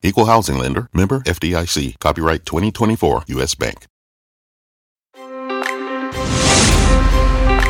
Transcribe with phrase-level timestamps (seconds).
[0.00, 3.86] Equal housing lender, member FDIC, copyright 2024 US Bank.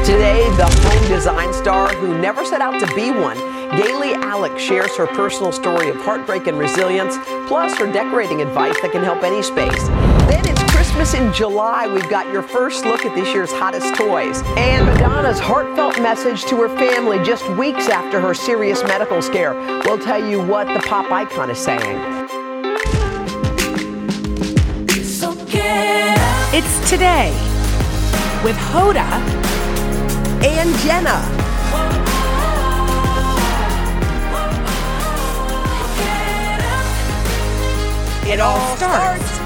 [0.04, 3.38] Today, the home design star who never set out to be one,
[3.78, 8.92] Galey Alix, shares her personal story of heartbreak and resilience, plus her decorating advice that
[8.92, 9.88] can help any space.
[10.28, 11.86] Then it's Christmas in July.
[11.86, 14.42] We've got your first look at this year's hottest toys.
[14.56, 19.54] And Madonna's heartfelt message to her family just weeks after her serious medical scare.
[19.84, 22.17] We'll tell you what the pop icon is saying.
[26.50, 27.30] It's today
[28.42, 29.06] with Hoda
[30.42, 31.22] and Jenna.
[38.26, 39.38] It all starts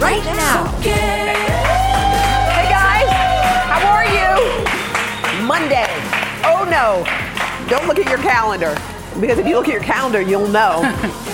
[0.00, 0.66] right now.
[0.80, 3.08] Hey guys,
[3.68, 5.46] how are you?
[5.46, 5.86] Monday.
[6.44, 7.04] Oh no,
[7.68, 8.74] don't look at your calendar
[9.20, 10.80] because if you look at your calendar, you'll know.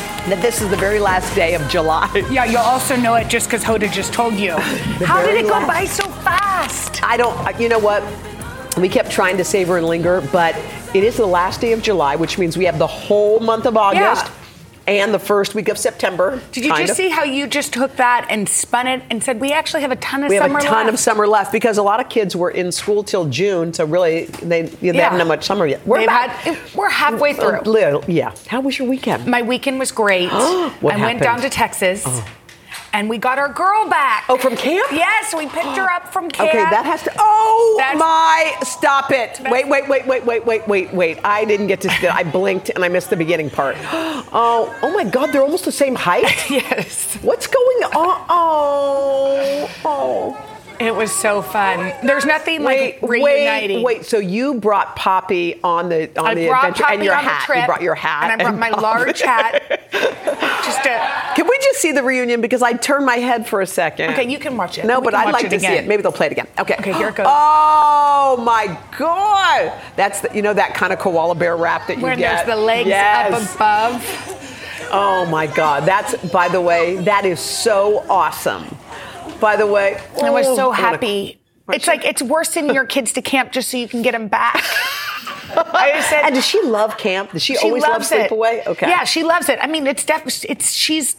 [0.29, 2.11] that this is the very last day of July.
[2.31, 4.53] Yeah, you'll also know it just because Hoda just told you.
[5.07, 7.03] How did it go last- by so fast?
[7.03, 8.03] I don't, you know what?
[8.77, 10.55] We kept trying to savor and linger, but
[10.95, 13.77] it is the last day of July, which means we have the whole month of
[13.77, 14.31] August
[14.87, 16.41] and the first week of September.
[16.53, 16.97] Did you just of.
[16.97, 19.97] see how you just took that and spun it and said we actually have a
[19.97, 20.95] ton of We have summer a ton left?
[20.95, 24.27] of summer left because a lot of kids were in school till June, so really
[24.27, 25.03] they, they Yeah.
[25.05, 25.87] haven't had much summer yet.
[25.87, 27.61] We're about- had- we're halfway through.
[27.63, 28.33] Little, yeah.
[28.47, 29.27] How was your weekend?
[29.27, 30.31] My weekend was great.
[30.33, 32.05] I went down to Texas.
[32.07, 32.25] Oh.
[32.97, 34.25] And we got our girl back.
[34.31, 34.91] Oh, from camp?
[34.91, 36.49] Yes, we picked her up from camp.
[36.49, 37.13] Okay, that has to.
[37.19, 38.55] Oh That's- my!
[38.63, 39.39] Stop it!
[39.51, 41.19] Wait, wait, wait, wait, wait, wait, wait, wait.
[41.23, 41.91] I didn't get to.
[42.15, 43.77] I blinked and I missed the beginning part.
[44.39, 45.31] Oh, oh my God!
[45.33, 46.25] They're almost the same height.
[46.51, 47.15] yes.
[47.23, 48.27] What's going on?
[48.29, 50.56] Oh, oh.
[50.79, 51.93] It was so fun.
[52.05, 53.83] There's nothing Wait, like wait, reuniting.
[53.83, 54.05] wait.
[54.05, 57.45] So you brought Poppy on the on I the adventure Poppy and your hat.
[57.47, 58.83] trip, you brought your hat and I brought my Poppy.
[58.83, 59.63] large hat.
[60.65, 63.67] Just to, Can we just see the reunion because I turned my head for a
[63.67, 64.11] second?
[64.13, 64.85] Okay, you can watch it.
[64.85, 65.87] No, We but I'd like to see it.
[65.87, 66.49] Maybe they'll play it again.
[66.59, 66.75] Okay.
[66.79, 67.27] Okay, here it goes.
[67.29, 69.73] Oh my God!
[69.97, 72.45] That's the, you know that kind of koala bear wrap that you where get.
[72.47, 73.33] there's the legs Yes.
[73.33, 74.89] up above.
[74.93, 75.85] Oh my God!
[75.85, 78.76] That's by the way, that is so awesome.
[79.41, 81.41] By the way, I was oh, so I'm gonna- happy.
[81.73, 84.29] It's like it's worse sending your kids to camp just so you can get them
[84.29, 84.55] back.
[85.57, 87.33] I just said, And does she love camp?
[87.33, 88.31] Does she, she always love loves it.
[88.31, 88.67] sleepaway?
[88.67, 88.89] Okay.
[88.89, 89.59] Yeah, she loves it.
[89.61, 91.17] I mean, it's definitely it's she's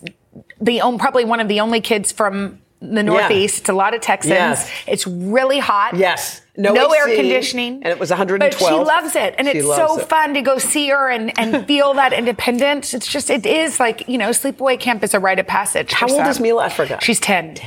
[0.61, 3.59] the on- probably one of the only kids from the Northeast.
[3.61, 4.31] It's a lot of Texans.
[4.31, 4.71] Yes.
[4.87, 5.95] It's really hot.
[5.97, 6.41] Yes.
[6.55, 7.75] No No, air conditioning.
[7.83, 8.59] and it was 112.
[8.59, 9.35] But she loves it.
[9.37, 10.07] And She it's so it.
[10.07, 12.93] fun to go see her and, and feel that independence.
[12.93, 15.91] It's just, it is like, you know, sleepaway camp is a rite of passage.
[15.91, 16.27] How old some.
[16.27, 16.65] is Mila?
[16.65, 17.03] I forgot.
[17.03, 17.57] She's 10.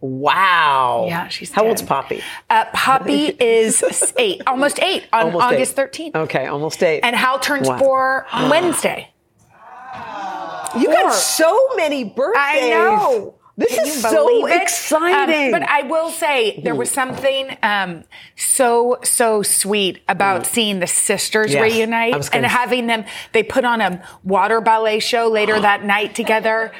[0.00, 1.06] Wow.
[1.08, 1.68] Yeah, she's How 10.
[1.68, 2.20] old's Poppy?
[2.50, 5.92] Uh, Poppy is eight, almost eight on Almost August eight.
[6.12, 6.16] 13th.
[6.24, 7.00] Okay, almost eight.
[7.02, 7.78] And Hal turns Wow.
[7.78, 9.10] four on Wednesday.
[10.76, 12.36] You got so many birthdays.
[12.36, 13.34] I know.
[13.56, 14.60] This Can is so it?
[14.60, 15.54] exciting.
[15.54, 18.04] Um, but I will say there was something um,
[18.36, 21.62] so so sweet about seeing the sisters Yes.
[21.62, 23.06] reunite I was gonna and having them.
[23.32, 26.72] They put on a water ballet show later that night together,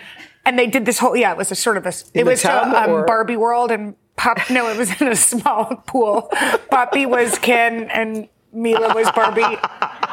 [0.46, 1.32] and they did this whole yeah.
[1.32, 4.38] It was a sort of a In it was a, um, Barbie World and Pop.
[4.48, 6.32] No, it was in a small pool.
[6.70, 8.28] Poppy was Ken and.
[8.52, 9.42] Mila was Barbie,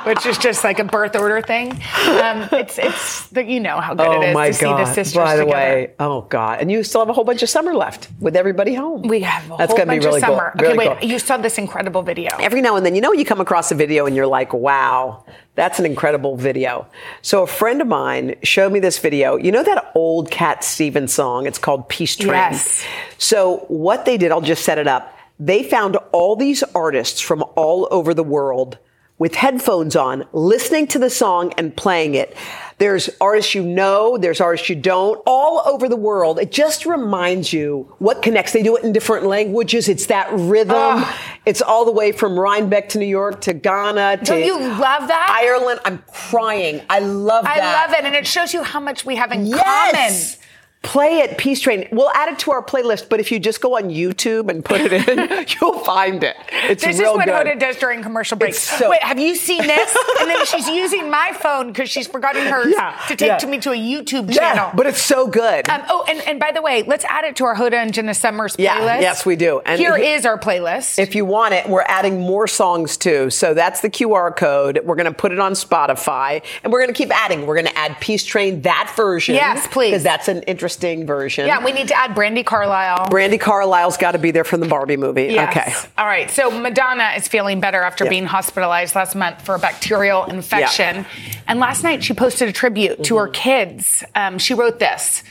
[0.05, 1.71] which is just like a birth order thing.
[1.71, 4.85] Um, it's it's the, you know how good oh it is my to see the
[4.93, 5.57] sisters By the together.
[5.57, 6.59] way, oh God.
[6.61, 9.03] And you still have a whole bunch of summer left with everybody home.
[9.03, 10.51] We have a That's whole gonna bunch be really of summer.
[10.57, 10.65] cool.
[10.65, 10.99] Okay, Really wait.
[10.99, 11.09] cool.
[11.09, 12.31] You saw this incredible video.
[12.39, 15.25] Every now and then, you know, you come across a video and you're like, wow,
[15.55, 16.87] that's an incredible video.
[17.21, 19.35] So a friend of mine showed me this video.
[19.37, 21.45] You know that old Cat Stevens song?
[21.45, 22.29] It's called Peace Train.
[22.31, 22.83] Yes.
[23.17, 25.17] So what they did, I'll just set it up.
[25.39, 28.77] They found all these artists from all over the world
[29.19, 32.35] with headphones on, listening to the song and playing it.
[32.79, 36.39] There's artists you know, there's artists you don't, all over the world.
[36.39, 38.51] It just reminds you what connects.
[38.51, 39.87] They do it in different languages.
[39.87, 40.75] It's that rhythm.
[40.77, 41.19] Ugh.
[41.45, 45.07] It's all the way from Rhinebeck to New York to Ghana to Don't you love
[45.07, 45.39] that?
[45.43, 45.79] Ireland.
[45.85, 46.81] I'm crying.
[46.89, 47.87] I love I that.
[47.89, 50.35] love it, and it shows you how much we have in Yes.
[50.35, 50.42] common.
[50.83, 51.87] Play it, Peace Train.
[51.91, 54.81] We'll add it to our playlist, but if you just go on YouTube and put
[54.81, 56.35] it in, you'll find it.
[56.51, 56.83] It's.
[56.83, 57.33] This is what good.
[57.33, 58.59] Hoda does during commercial breaks.
[58.59, 59.97] so- Wait, have you seen this?
[60.19, 63.37] and then she's using my phone because she's forgotten hers Yeah, to take yeah.
[63.37, 64.65] to me to a YouTube channel.
[64.67, 65.69] Yeah, but it's so good.
[65.69, 68.13] Um, oh, and, and by the way, let's add it to our Hoda and Jenna
[68.13, 68.59] Summers playlist.
[68.59, 69.61] Yeah, yes, we do.
[69.65, 70.99] And Here he- is our playlist.
[70.99, 73.29] If you want it, we're adding more songs too.
[73.29, 74.81] So that's the QR code.
[74.83, 77.45] We're going to put it on Spotify and we're going to keep adding.
[77.47, 79.35] We're going to add Peace Train, that version.
[79.35, 79.91] Yes, please.
[79.91, 81.47] Because that's an interesting version.
[81.47, 83.05] yeah, we need to add Brandi Carlile.
[83.07, 85.25] Brandi Carlile's got to be there from the Barbie movie.
[85.25, 85.55] Yes.
[85.85, 85.91] Okay.
[85.97, 86.29] All right.
[86.31, 88.09] So Madonna is feeling better after Yeah.
[88.09, 91.05] being hospitalized last month for a bacterial infection.
[91.47, 93.33] And last night she posted a tribute to her Mm-hmm.
[93.33, 94.03] kids.
[94.15, 95.23] Um, she wrote this.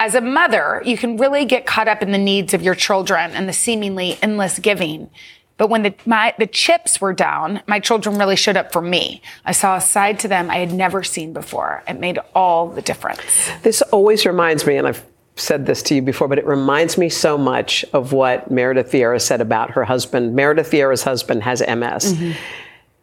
[0.00, 3.32] As a mother, you can really get caught up in the needs of your children
[3.32, 5.10] and the seemingly endless giving.
[5.58, 9.20] But when the, my, the chips were down, my children really showed up for me.
[9.44, 11.82] I saw a side to them I had never seen before.
[11.86, 13.50] It made all the difference.
[13.62, 17.08] This always reminds me, and I've said this to you before, but it reminds me
[17.08, 20.34] so much of what Meredith Vieira said about her husband.
[20.34, 22.14] Meredith Vieira's husband has MS.
[22.14, 22.32] Mm-hmm.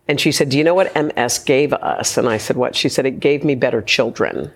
[0.08, 2.18] And she said, Do you know what MS gave us?
[2.18, 2.76] And I said, What?
[2.76, 4.52] She said, It gave me better children.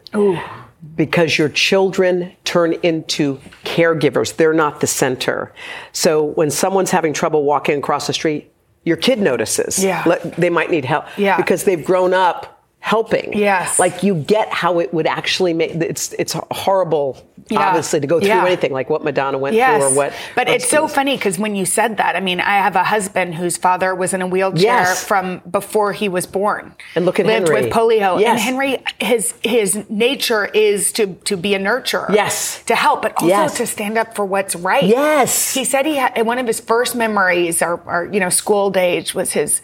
[0.95, 4.35] Because your children turn into caregivers.
[4.35, 5.53] They're not the center.
[5.91, 8.51] So when someone's having trouble walking across the street,
[8.85, 9.83] your kid notices.
[9.83, 10.03] Yeah.
[10.05, 11.05] Let- They might need help.
[11.17, 11.35] Yeah.
[11.37, 12.58] Because they've grown up
[12.93, 13.27] helping.
[13.37, 13.77] Yes.
[13.77, 17.09] Like you get how it would actually make it's it's horrible
[17.49, 17.67] Yeah.
[17.67, 18.45] obviously to go through Yeah.
[18.45, 19.67] anything like what Madonna went Yes.
[19.81, 22.55] through or what But it's so funny because when you said that, I mean, I
[22.65, 25.03] have a husband whose father was in a wheelchair Yes.
[25.03, 25.25] from
[25.59, 26.63] before he was born.
[26.95, 27.61] And look at lived Henry.
[27.65, 28.11] with polio.
[28.29, 28.71] And Henry,
[29.11, 32.09] his his nature is to to be a nurturer.
[32.21, 32.63] Yes.
[32.69, 33.57] To help, but also Yes.
[33.57, 34.83] to stand up for what's right.
[34.83, 35.53] Yes.
[35.53, 39.13] He said he had one of his first memories, or, or you know, school age,
[39.19, 39.61] was his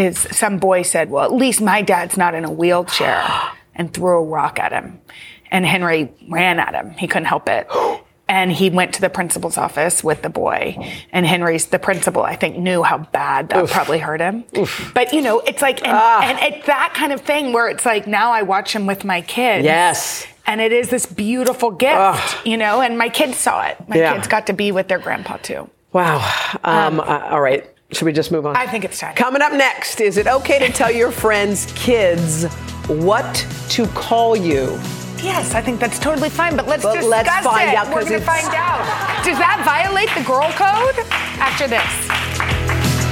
[0.00, 4.18] his some boy said, "Well, at least my dad's not in a wheelchair," and threw
[4.18, 5.00] a rock at him,
[5.50, 6.90] and Henry ran at him.
[6.92, 7.68] He couldn't help it.
[8.28, 10.76] And he went to the principal's office with the boy.
[11.12, 14.42] And Henry's, the principal, I think, knew how bad that probably hurt him.
[14.94, 16.22] But, you know, it's like, and, Ah.
[16.24, 19.20] and it's that kind of thing where it's like, now I watch him with my
[19.20, 19.64] kids.
[19.64, 20.26] Yes.
[20.44, 23.76] And it is this beautiful gift, you know, and my kids saw it.
[23.88, 24.14] My Yeah.
[24.14, 25.70] kids got to be with their grandpa too.
[25.92, 26.16] Wow.
[26.64, 27.64] Um, uh, all right.
[27.92, 28.56] Should we just move on?
[28.56, 29.14] I think it's time.
[29.14, 32.44] Coming up next, is it okay to tell your friends' kids
[32.88, 34.78] what to call you?
[35.22, 37.74] Yes, I think that's totally fine, but let's But discuss let's find it.
[37.76, 39.24] out, We're going to find out.
[39.24, 41.06] Does that violate the girl code?
[41.40, 43.06] After this.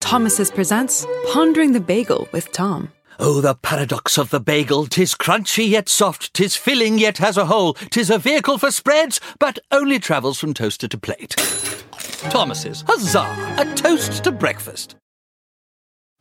[0.00, 2.92] Thomas's presents Pondering the Bagel with Tom.
[3.18, 4.86] Oh, the paradox of the bagel.
[4.86, 9.20] Tis crunchy yet soft, tis filling yet has a hole, tis a vehicle for spreads,
[9.38, 11.36] but only travels from toaster to plate.
[12.30, 13.54] Thomas's, huzzah!
[13.58, 14.96] A toast to breakfast.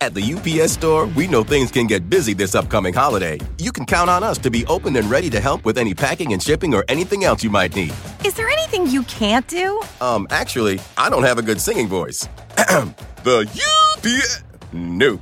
[0.01, 3.39] At the UPS store, we know things can get busy this upcoming holiday.
[3.57, 6.34] You can count on us to be open and ready to help with any packing
[6.34, 7.94] and shipping or anything else you might need.
[8.25, 9.81] Is there anything you can't do?
[10.01, 12.28] Um, actually, I don't have a good singing voice.
[13.24, 13.50] the
[13.96, 14.44] UPS.
[14.74, 15.22] Nope.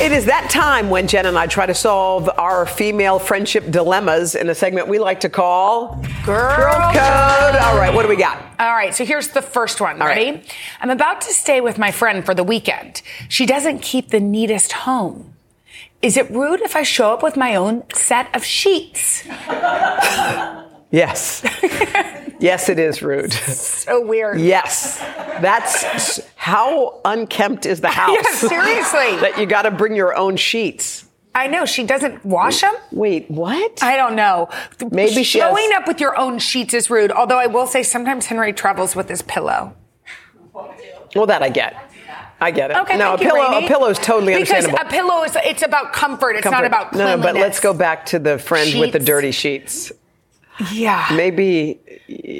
[0.00, 4.36] It is that time when Jen and I try to solve our female friendship dilemmas
[4.36, 7.56] in a segment we like to call Girl, Code.
[7.56, 8.38] All right, what do we got?
[8.60, 10.00] All right, so here's the first one.
[10.00, 10.30] All Ready?
[10.30, 10.54] right.
[10.80, 13.02] I'm about to stay with my friend for the weekend.
[13.28, 15.34] She doesn't keep the neatest home.
[16.00, 19.24] Is it rude if I show up with my own set of sheets?
[20.90, 21.42] Yes.
[22.38, 23.32] yes, it is rude.
[23.32, 24.40] So weird.
[24.40, 24.98] Yes.
[25.40, 28.16] That's how unkempt is the house.
[28.22, 29.16] Yeah, seriously.
[29.20, 31.04] that you got to bring your own sheets.
[31.34, 32.74] I know she doesn't wash them.
[32.90, 33.82] Wait, what?
[33.82, 34.48] I don't know.
[34.90, 37.12] Maybe she has- showing up with your own sheets is rude.
[37.12, 39.74] Although I will say sometimes Henry travels with his pillow.
[41.14, 41.76] well, that I get.
[42.40, 42.76] I get it.
[42.78, 43.50] Okay, no, a pillow.
[43.50, 43.66] Rainey.
[43.66, 44.88] A pillow is totally because understandable.
[44.88, 46.36] a pillow is it's about comfort.
[46.36, 46.66] It's not Comfort.
[46.66, 47.26] about no, cleanliness.
[47.26, 49.90] no, but let's go back to the friend with the dirty sheets.
[50.72, 51.06] Yeah.
[51.16, 51.80] Maybe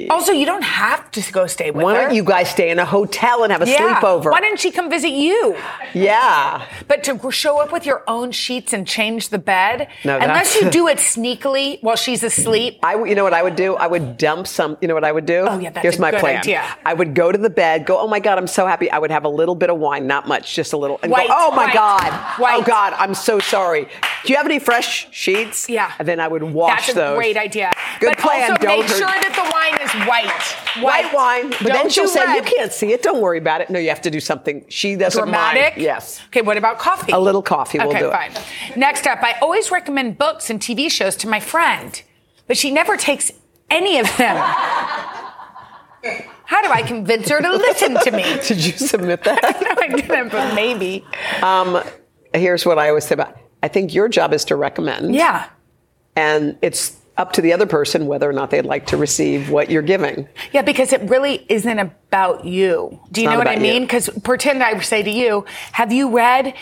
[0.09, 2.01] Also, you don't have to go stay with why her.
[2.07, 3.99] don't you guys stay in a hotel and have a yeah.
[4.01, 4.31] sleepover?
[4.31, 5.55] Why didn't she come visit you?
[5.93, 6.65] yeah.
[6.87, 10.69] But to show up with your own sheets and change the bed, No, unless you
[10.79, 12.79] do it sneakily while she's asleep.
[12.83, 13.75] I, would- you know what I would do?
[13.75, 14.77] I would dump some.
[14.81, 15.45] You know what I would do?
[15.49, 16.37] Oh, yeah, that's Here's a my plan.
[16.39, 16.63] idea.
[16.85, 18.89] I would go to the bed, go, oh my god, I'm so happy.
[18.89, 21.27] I would have a little bit of wine, not much, just a little, and White,
[21.27, 22.59] go, oh my white, god, oh white.
[22.59, 23.83] oh god, I'm so sorry.
[24.25, 25.69] Do you have any fresh sheets?
[25.69, 25.91] Yeah.
[25.99, 27.17] And then I would wash That's a those.
[27.17, 27.71] great idea.
[27.99, 28.51] Good but plan.
[28.51, 30.83] also Don't make hurt- sure that the White wine is white.
[30.83, 33.01] White wine, but then Don't she'll do say, "You can't see it.
[33.01, 34.65] Don't worry about it." No, you have to do something.
[34.69, 35.75] She doesn't Dramatic?
[35.75, 35.81] mind.
[35.81, 36.21] Yes.
[36.27, 37.11] Okay, what about coffee?
[37.11, 38.11] A little coffee will okay, do it.
[38.11, 38.31] fine.
[38.75, 42.01] Next up, I always recommend books and TV shows to my friend,
[42.47, 43.31] but she never takes
[43.69, 44.35] any of them.
[46.45, 48.23] How do I convince her to listen to me?
[48.47, 49.41] Did you submit that?
[49.61, 51.05] no, I didn't, but maybe.
[51.43, 51.83] um,
[52.33, 53.37] here's what I always say about.
[53.61, 55.13] I think your job is to recommend.
[55.13, 55.47] Yeah.
[56.15, 59.69] And it's up to the other person whether or not they'd like to receive what
[59.69, 60.27] you're giving.
[60.53, 62.97] Yeah, because it really isn't about you.
[63.11, 63.83] Do you It's know what I mean?
[63.83, 66.53] Because pretend I say to you, "Have you read?"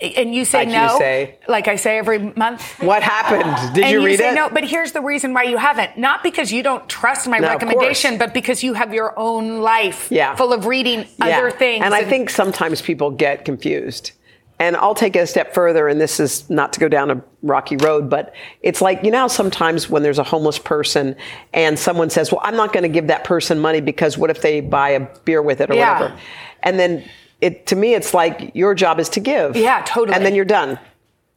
[0.00, 1.38] And you say Like you no, say.
[1.48, 2.62] like I say every month.
[2.80, 3.74] What happened?
[3.74, 4.34] Did and you you read say it?
[4.34, 5.96] no, but here's the reason why you haven't.
[5.98, 10.06] Not because you don't trust my No, recommendation, but because you have your own life
[10.10, 10.36] Yeah.
[10.36, 11.38] full of reading Yeah.
[11.38, 11.84] other things.
[11.84, 14.12] And I think sometimes people get confused.
[14.58, 17.20] And I'll take it a step further, and this is not to go down a
[17.42, 18.32] rocky road, but
[18.62, 21.16] it's like, you know, sometimes when there's a homeless person
[21.52, 24.42] and someone says, Well, I'm not going to give that person money because what if
[24.42, 25.98] they buy a beer with it or Yeah.
[26.00, 26.20] whatever?
[26.62, 27.04] And then
[27.40, 29.56] it, to me, it's like your job is to give.
[29.56, 30.14] Yeah, totally.
[30.16, 30.78] And then you're done.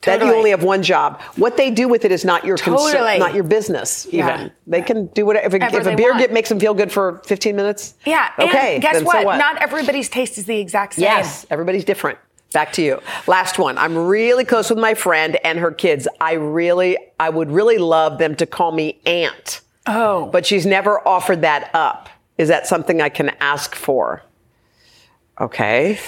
[0.03, 1.19] That you only have one job.
[1.37, 4.05] What they do with it is not your concern, not your business.
[4.07, 4.49] Even Yeah.
[4.67, 5.57] they can do whatever.
[5.57, 8.29] If a, if a beer get, makes them feel good for 15 minutes, yeah.
[8.37, 8.75] Okay.
[8.75, 9.21] And guess then what?
[9.21, 9.37] So what?
[9.37, 11.03] Not everybody's taste is the exact same.
[11.03, 12.19] Yes, everybody's different.
[12.53, 13.01] Back to you.
[13.27, 13.77] Last one.
[13.77, 16.07] I'm really close with my friend and her kids.
[16.21, 19.61] I really, I would really love them to call me aunt.
[19.85, 20.27] Oh.
[20.27, 22.09] But she's never offered that up.
[22.37, 24.21] Is that something I can ask for?
[25.39, 25.99] Okay.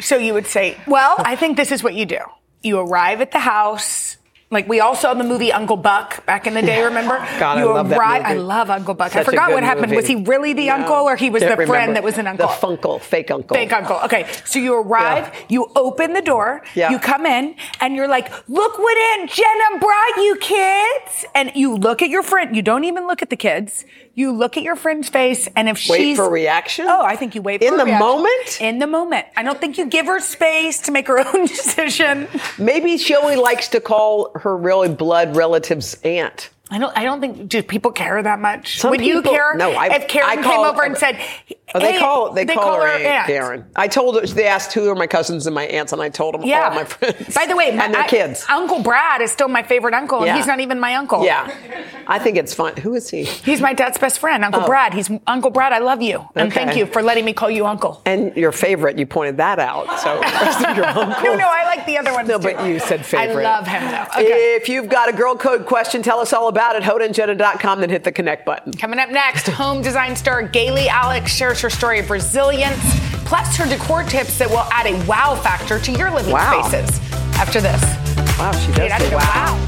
[0.00, 2.20] So you would say, well, I think this is what you do.
[2.62, 4.17] You arrive at the house.
[4.50, 7.18] Like we all saw the movie Uncle Buck back in the day, remember?
[7.38, 8.24] God, I you love that movie.
[8.24, 9.12] I love Uncle Buck.
[9.12, 9.88] Such I forgot what happened.
[9.88, 9.96] movie.
[9.96, 10.76] Was he really the No.
[10.76, 11.92] uncle or he was the Can't friend remember.
[11.94, 12.46] that was an uncle?
[12.48, 13.54] The funkle, fake uncle.
[13.54, 14.00] Fake uncle.
[14.04, 16.88] Okay, so you arrive, you open the door, Yeah.
[16.90, 21.74] you come in, and you're like, "Look what Aunt Jenna brought you, kids!" And you
[21.76, 22.56] look at your friend.
[22.56, 23.84] You don't even look at the kids.
[24.18, 26.86] You look at your friend's face, and if she Wait she's for reaction?
[26.88, 28.04] oh, I think you wait In for a the reaction.
[28.08, 28.60] moment?
[28.60, 29.26] In the moment.
[29.36, 32.26] I don't think you give her space to make her own decision.
[32.58, 36.50] Maybe she only likes to call her really blood relatives aunt.
[36.68, 36.98] I don't.
[36.98, 37.48] I don't think.
[37.48, 38.80] Do people care that much?
[38.80, 39.54] Some Would you care?
[39.54, 41.16] no, I- if Karen I came over and said,
[41.74, 43.26] Oh, they "Hey," call they, call, her, aunt, aunt.
[43.26, 43.64] Karen.
[43.76, 46.34] I told her they asked who are my cousins and my aunts, and I told
[46.34, 46.68] them Yeah.
[46.68, 47.34] all my friends.
[47.34, 48.46] By the way, and their I- kids.
[48.48, 50.28] Uncle Brad is still my favorite uncle, Yeah.
[50.30, 51.24] and he's not even my uncle.
[51.24, 51.50] Yeah,
[52.06, 52.76] I think it's fun.
[52.78, 53.24] Who is he?
[53.24, 54.66] He's my dad's best friend, Uncle Oh.
[54.66, 54.94] Brad.
[54.94, 55.72] He's Uncle Brad.
[55.72, 56.64] I love you, and Okay.
[56.64, 58.00] thank you for letting me call you Uncle.
[58.06, 60.00] And your favorite, you pointed that out.
[60.00, 61.22] So the rest of your uncles.
[61.24, 62.44] No, no, I like the other ones No, too.
[62.54, 63.44] but you said favorite.
[63.44, 64.20] I love him though.
[64.22, 64.54] Okay.
[64.56, 66.82] If you've got a girl code question, tell us all about it.
[66.82, 68.72] HodaandJenna.com, then hit the connect button.
[68.72, 72.78] Coming up next, home design star Galey Alix shares her story of resilience,
[73.24, 76.62] plus her decor tips that will add a wow factor to your living Wow.
[76.68, 77.00] spaces.
[77.38, 77.82] After this,
[78.38, 79.18] Wow, she does wow.
[79.18, 79.64] wow.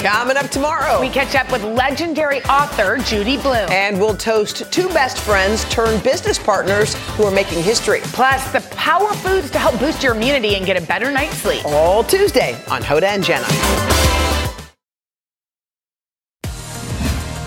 [0.00, 1.00] Coming up tomorrow.
[1.00, 3.70] We catch up with legendary author Judy Blume.
[3.70, 8.00] and we'll toast two best friends turned business partners who are making history.
[8.06, 11.64] Plus, the power foods to help boost your immunity and get a better night's sleep.
[11.64, 13.46] All Tuesday on Hoda and Jenna.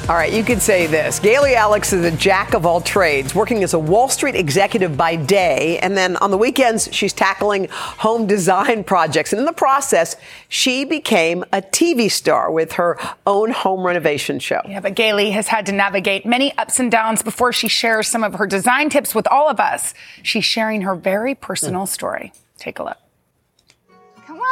[0.08, 1.20] All right, you could say this.
[1.20, 5.16] Galey Alix is a jack of all trades, working as a Wall Street executive by
[5.16, 9.34] day, and then on the weekends, she's tackling home design projects.
[9.34, 10.16] And in the process,
[10.48, 14.62] she became a TV star with her own home renovation show.
[14.68, 18.24] Yeah, but Galey has had to navigate many ups and downs before she shares some
[18.24, 19.96] of her design tips with all of us.
[20.22, 21.90] She's sharing her very personal mm.
[21.90, 22.32] story.
[22.60, 22.98] Take a look.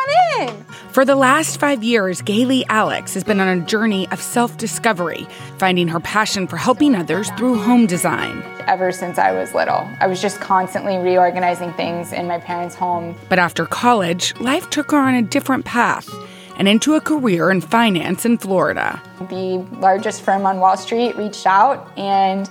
[0.03, 0.63] On in.
[0.89, 5.27] For the last five years, Galey Alix has been on a journey of self discovery,
[5.57, 8.43] finding her passion for helping others through home design.
[8.67, 13.15] Ever since I was little, I was just constantly reorganizing things in my parents' home.
[13.29, 16.09] But after college, life took her on a different path
[16.57, 19.01] and into a career in finance in Florida.
[19.29, 22.49] The largest firm on Wall Street reached out, and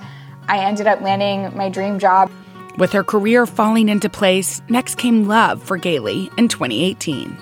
[0.49, 2.31] I ended up landing my dream job.
[2.79, 7.37] With her career falling into place, next came love for Galey in 2018.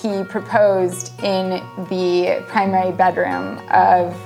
[0.00, 4.16] He proposed in the primary bedroom of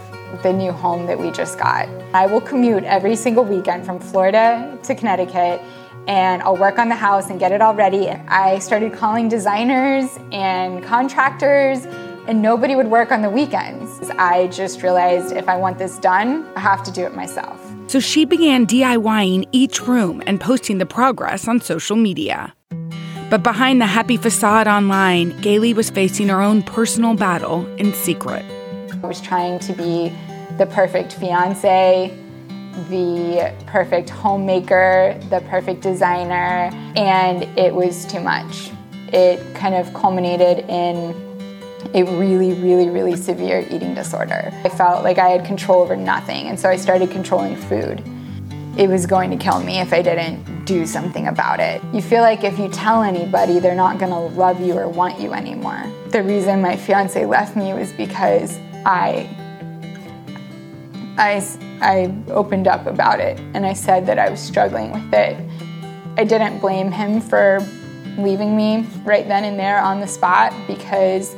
[0.45, 1.89] the new home that we just got.
[2.15, 5.61] I will commute every single weekend from Florida to Connecticut
[6.07, 8.09] and I'll work on the house and get it all ready.
[8.09, 11.85] I started calling designers and contractors
[12.29, 14.09] and nobody would work on the weekends.
[14.11, 17.68] I just realized if I want this done, I have to do it myself.
[17.89, 22.55] So she began DIYing each room and posting the progress on social media.
[23.31, 28.45] But behind the happy facade online, Galey was facing her own personal battle in secret.
[29.03, 30.13] I was trying to be
[30.59, 32.15] the perfect fiance,
[32.91, 38.71] the perfect homemaker, the perfect designer, and it was too much.
[39.15, 41.28] It kind of culminated in
[41.95, 44.53] a really, really, really severe eating disorder.
[44.65, 48.03] I felt like I had control over nothing, and so I started controlling food.
[48.77, 51.83] It was going to kill me if I didn't do something about it.
[51.93, 55.33] You feel like if you tell anybody, they're not gonna love you or want you
[55.33, 55.83] anymore.
[56.11, 59.29] The reason my fiance left me was because I,
[61.17, 61.43] I,
[61.81, 65.37] I opened up about it and I said that I was struggling with it.
[66.19, 67.67] I didn't blame him for
[68.19, 71.35] leaving me right then and there on the spot because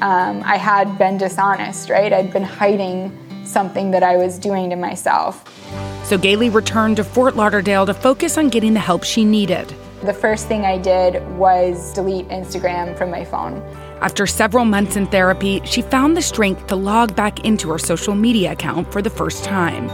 [0.00, 2.12] um, I had been dishonest, right?
[2.12, 5.44] I'd been hiding something that I was doing to myself.
[6.04, 9.74] So Galey returned to Fort Lauderdale to focus on getting the help she needed.
[10.02, 13.62] The first thing I did was delete Instagram from my phone.
[14.00, 18.16] After several months in therapy, she found the strength to log back into her social
[18.16, 19.88] media account for the first time.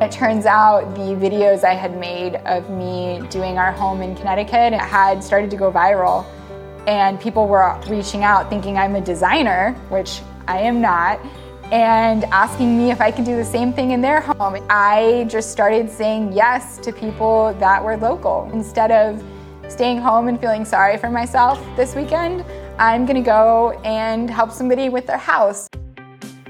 [0.00, 4.72] It turns out the videos I had made of me doing our home in Connecticut
[4.72, 6.24] had started to go viral.
[6.86, 11.20] And people were reaching out thinking I'm a designer, which I am not,
[11.72, 14.64] and asking me if I could do the same thing in their home.
[14.70, 18.48] I just started saying yes to people that were local.
[18.52, 19.22] Instead of
[19.68, 22.44] staying home and feeling sorry for myself this weekend,
[22.78, 25.68] I'm gonna go and help somebody with their house.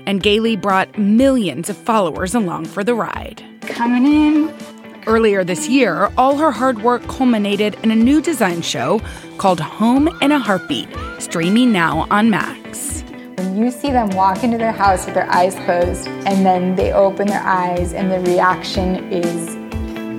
[0.06, 3.42] And Galey brought millions of followers along for the ride.
[3.62, 4.75] Coming in.
[5.06, 9.00] Earlier this year, all her hard work culminated in a new design show
[9.38, 10.88] called Home in a Heartbeat,
[11.20, 13.02] streaming now on Max.
[13.36, 16.92] When you see them walk into their house with their eyes closed and then they
[16.92, 19.54] open their eyes and the reaction is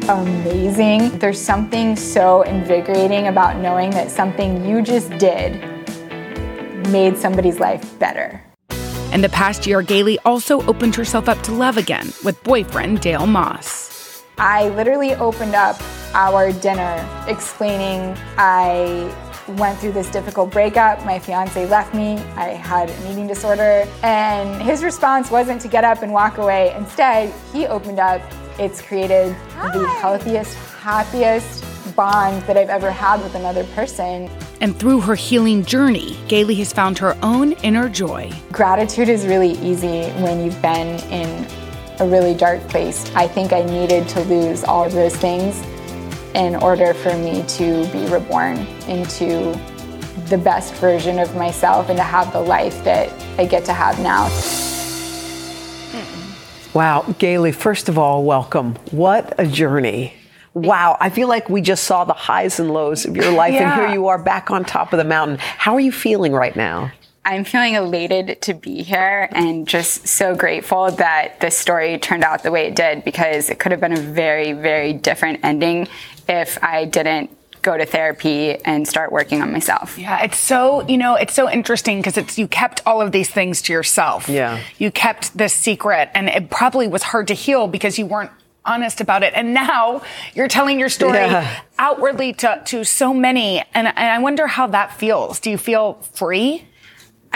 [0.07, 1.19] amazing.
[1.19, 5.61] There's something so invigorating about knowing that something you just did
[6.93, 8.41] made somebody's life better.
[9.11, 13.27] And the past year, Galey also opened herself up to love again with boyfriend Dale
[13.27, 13.86] Moss.
[14.37, 15.81] I literally opened up
[16.13, 19.11] our dinner explaining I
[19.57, 21.03] went through this difficult breakup.
[21.05, 22.17] My fiance left me.
[22.35, 23.87] I had an eating disorder.
[24.03, 26.73] And his response wasn't to get up and walk away.
[26.75, 28.21] Instead, he opened up.
[28.59, 29.75] It's created Hi.
[29.75, 34.29] the healthiest, happiest bond that I've ever had with another person.
[34.61, 38.31] And through her healing journey, Galey has found her own inner joy.
[38.51, 41.47] Gratitude is really easy when you've been in
[41.99, 43.09] a really dark place.
[43.15, 45.61] I think I needed to lose all of those things
[46.35, 49.59] in order for me to be reborn into
[50.29, 53.99] the best version of myself and to have the life that I get to have
[53.99, 54.25] now.
[56.73, 58.75] Wow, Galey, first of all, welcome.
[58.91, 60.13] What a journey.
[60.53, 63.71] Wow, I feel like we just saw the highs and lows of your life, yeah.
[63.71, 65.37] and here you are back on top of the mountain.
[65.39, 66.91] How are you feeling right now?
[67.27, 72.41] I'm feeling elated to be here and just so grateful that this story turned out
[72.41, 75.89] the way it did because it could have been a very, very different ending
[76.29, 77.29] if I didn't
[77.61, 79.97] go to therapy and start working on myself.
[79.97, 83.29] Yeah, it's so, you know, it's so interesting because it's you kept all of these
[83.29, 84.29] things to yourself.
[84.29, 84.61] Yeah.
[84.77, 88.31] You kept this secret and it probably was hard to heal because you weren't
[88.63, 89.33] honest about it.
[89.35, 90.01] And now
[90.33, 91.59] you're telling your story yeah.
[91.77, 93.59] outwardly to, to so many.
[93.73, 95.41] And, and I wonder how that feels.
[95.41, 96.63] Do you feel free?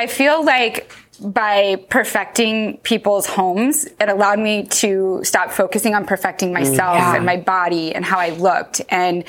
[0.02, 6.52] I feel like by perfecting people's homes, it allowed me to stop focusing on perfecting
[6.52, 7.16] myself yeah.
[7.16, 8.82] and my body and how I looked.
[8.90, 9.24] And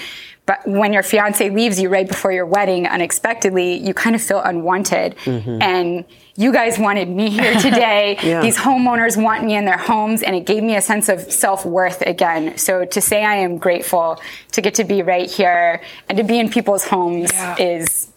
[0.46, 4.40] but when your fiance leaves you right before your wedding unexpectedly, you kind of feel
[4.40, 5.14] unwanted.
[5.24, 5.62] Mm-hmm.
[5.62, 6.04] And
[6.36, 8.16] you guys wanted me here today.
[8.22, 8.40] yeah.
[8.40, 11.66] These homeowners want me in their homes, and it gave me a sense of self
[11.66, 12.56] worth again.
[12.56, 14.20] So to say I am grateful
[14.52, 17.56] to get to be right here and to be in people's homes yeah.
[17.60, 18.11] is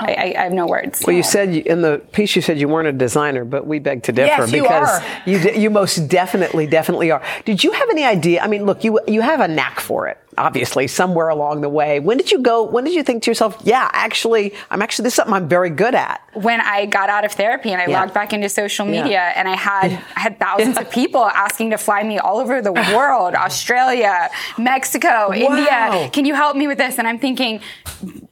[0.00, 1.02] I, I, have no words.
[1.04, 3.80] Well, you said you, in the piece you said you weren't a designer, but we
[3.80, 7.22] beg to differ yes, because you, you, you most definitely definitely are.
[7.44, 8.40] Did you have any idea?
[8.40, 10.18] I mean, look, you you have a knack for it.
[10.36, 11.98] Obviously, somewhere along the way.
[11.98, 12.62] When did you go?
[12.62, 15.70] When did you think to yourself, "Yeah, actually, I'm actually this is something I'm very
[15.70, 16.20] good at"?
[16.34, 18.00] When I got out of therapy and I yeah.
[18.00, 19.32] logged back into social media, yeah.
[19.34, 20.82] and I had I had thousands yeah.
[20.82, 25.32] of people asking to fly me all over the world, Australia, Mexico, wow.
[25.32, 26.10] India.
[26.12, 26.98] Can you help me with this?
[27.00, 27.60] And I'm thinking,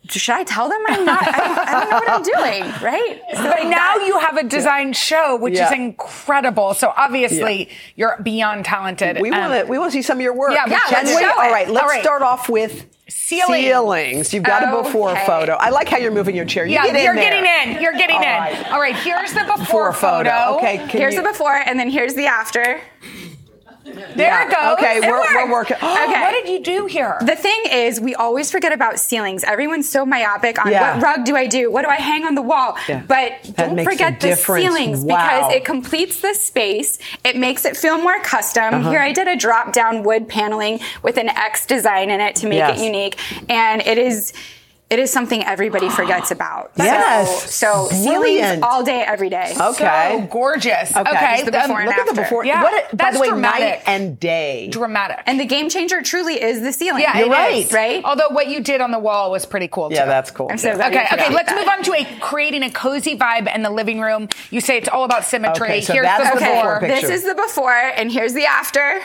[0.09, 1.27] should I tell them I'm not?
[1.27, 3.23] I don't, I don't know what I'm doing, right?
[3.37, 4.93] So but now you have a design yeah.
[4.93, 5.67] show, which yeah.
[5.67, 6.75] is incredible.
[6.75, 7.75] So obviously yeah.
[7.97, 9.21] you're beyond talented.
[9.21, 10.53] We want to um, we want to see some of your work.
[10.53, 12.03] Yeah, yeah let's show All right, let's All right.
[12.03, 13.65] start off with Ceilings.
[13.65, 14.35] Ceilings.
[14.35, 14.73] You've got okay.
[14.73, 15.53] a before photo.
[15.53, 16.67] I like how you're moving your chair.
[16.67, 17.31] You yeah, get you're there.
[17.31, 17.83] getting in.
[17.83, 18.29] You're getting All in.
[18.29, 18.73] Right.
[18.73, 20.31] All right, here's the before, before photo.
[20.31, 20.59] photo.
[20.59, 21.23] Okay, here's you...
[21.23, 22.81] the before, and then here's the after.
[24.17, 24.47] There yeah.
[24.47, 24.79] it goes.
[24.79, 25.77] Okay, we're, we're, working.
[25.83, 26.21] okay.
[26.21, 27.19] What did you do here?
[27.21, 29.45] The thing is, we always forget about ceilings.
[29.45, 30.95] Everyone's so myopic on yeah.
[30.95, 31.71] what rug do I do?
[31.71, 32.77] What do I hang on the wall?
[32.89, 33.03] Yeah.
[33.07, 35.17] But that don't forget the ceilings wow.
[35.17, 36.99] because it completes the space.
[37.25, 38.75] It makes it feel more custom.
[38.75, 38.91] Uh-huh.
[38.91, 42.49] Here I did a drop down wood paneling with an X design in it to
[42.49, 42.81] make yes.
[42.81, 43.19] it unique.
[43.49, 44.33] And it is
[44.89, 46.71] it is something everybody forgets about.
[46.77, 47.53] Yes.
[47.55, 49.53] So, so ceilings all day, every day.
[49.61, 50.19] Okay.
[50.21, 50.97] So gorgeous.
[50.97, 51.01] Okay.
[51.11, 51.33] Okay.
[51.43, 52.23] Just the um, before and Look at the after.
[52.23, 52.45] before.
[52.45, 53.61] Yeah, what a- by that's the way, dramatic.
[53.61, 54.69] night and day.
[54.71, 55.19] Dramatic.
[55.27, 57.03] And the game changer truly is the ceiling.
[57.03, 57.65] yeah, You're it right.
[57.67, 57.73] is.
[57.73, 58.05] Right?
[58.05, 60.09] Although what you did on the wall was pretty cool yeah, too.
[60.11, 60.49] that's cool.
[60.51, 61.59] I'm so glad Okay, okay, let's that.
[61.59, 64.29] move on to a creating a cozy vibe in the living room.
[64.51, 65.67] You say it's all about symmetry.
[65.67, 66.55] Okay, so Here's that's the the before.
[66.75, 67.07] before picture.
[67.09, 69.01] This is the before, and here's the after.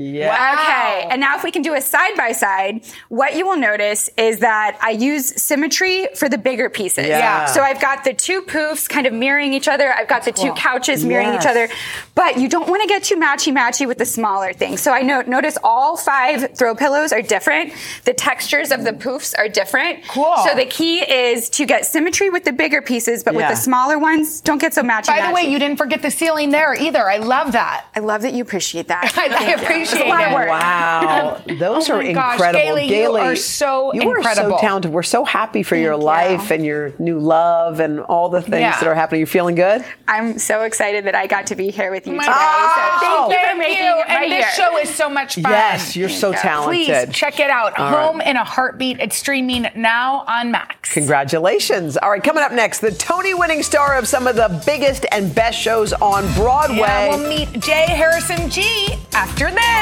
[0.00, 0.54] Yeah.
[0.54, 4.08] Okay, and now if we can do a side by side, what you will notice
[4.16, 7.06] is that I use symmetry for the bigger pieces.
[7.06, 7.44] Yeah.
[7.44, 9.92] So I've got the two poofs kind of mirroring each other.
[9.92, 11.44] I've got the two couches mirroring Yes.
[11.44, 11.68] each other,
[12.14, 14.80] but you don't want to get too matchy matchy with the smaller things.
[14.80, 17.74] So I no- notice all five throw pillows are different.
[18.04, 20.06] The textures of the poofs are different.
[20.08, 20.34] Cool.
[20.48, 23.40] So the key is to get symmetry with the bigger pieces, but Yeah.
[23.40, 25.08] with the smaller ones, don't get so matchy.
[25.08, 27.06] By the way, you didn't forget the ceiling there either.
[27.10, 27.84] I love that.
[27.94, 29.12] I love that you appreciate that.
[29.18, 29.89] I Thank you.
[29.92, 30.48] Appreciate It's a lot of it.
[30.50, 32.60] Wow, um, those Oh are gosh, incredible.
[32.60, 34.54] Galey, you are so you incredible.
[34.54, 34.92] are so talented.
[34.92, 36.06] We're so happy for your Thank you.
[36.06, 38.78] life and your new love and all the things Yeah.
[38.78, 39.20] that are happening.
[39.20, 39.84] You're feeling good?
[40.08, 42.26] I'm so excited that I got to be here with you Oh today.
[42.26, 43.00] gosh.
[43.00, 43.90] So thank you for making you.
[43.90, 44.64] it right And this here.
[44.66, 45.50] show is so much fun.
[45.52, 46.86] Yes, you're so talented.
[46.86, 47.78] Please check it out.
[47.78, 48.04] All right.
[48.06, 48.98] Home in a Heartbeat.
[49.00, 50.92] It's streaming now on Max.
[50.94, 51.96] Congratulations.
[51.96, 55.34] All right, coming up next, the Tony winning star of some of the biggest and
[55.34, 56.78] best shows on Broadway.
[56.78, 57.86] Yeah, we'll meet J.
[57.88, 59.79] Harrison Ghee after this.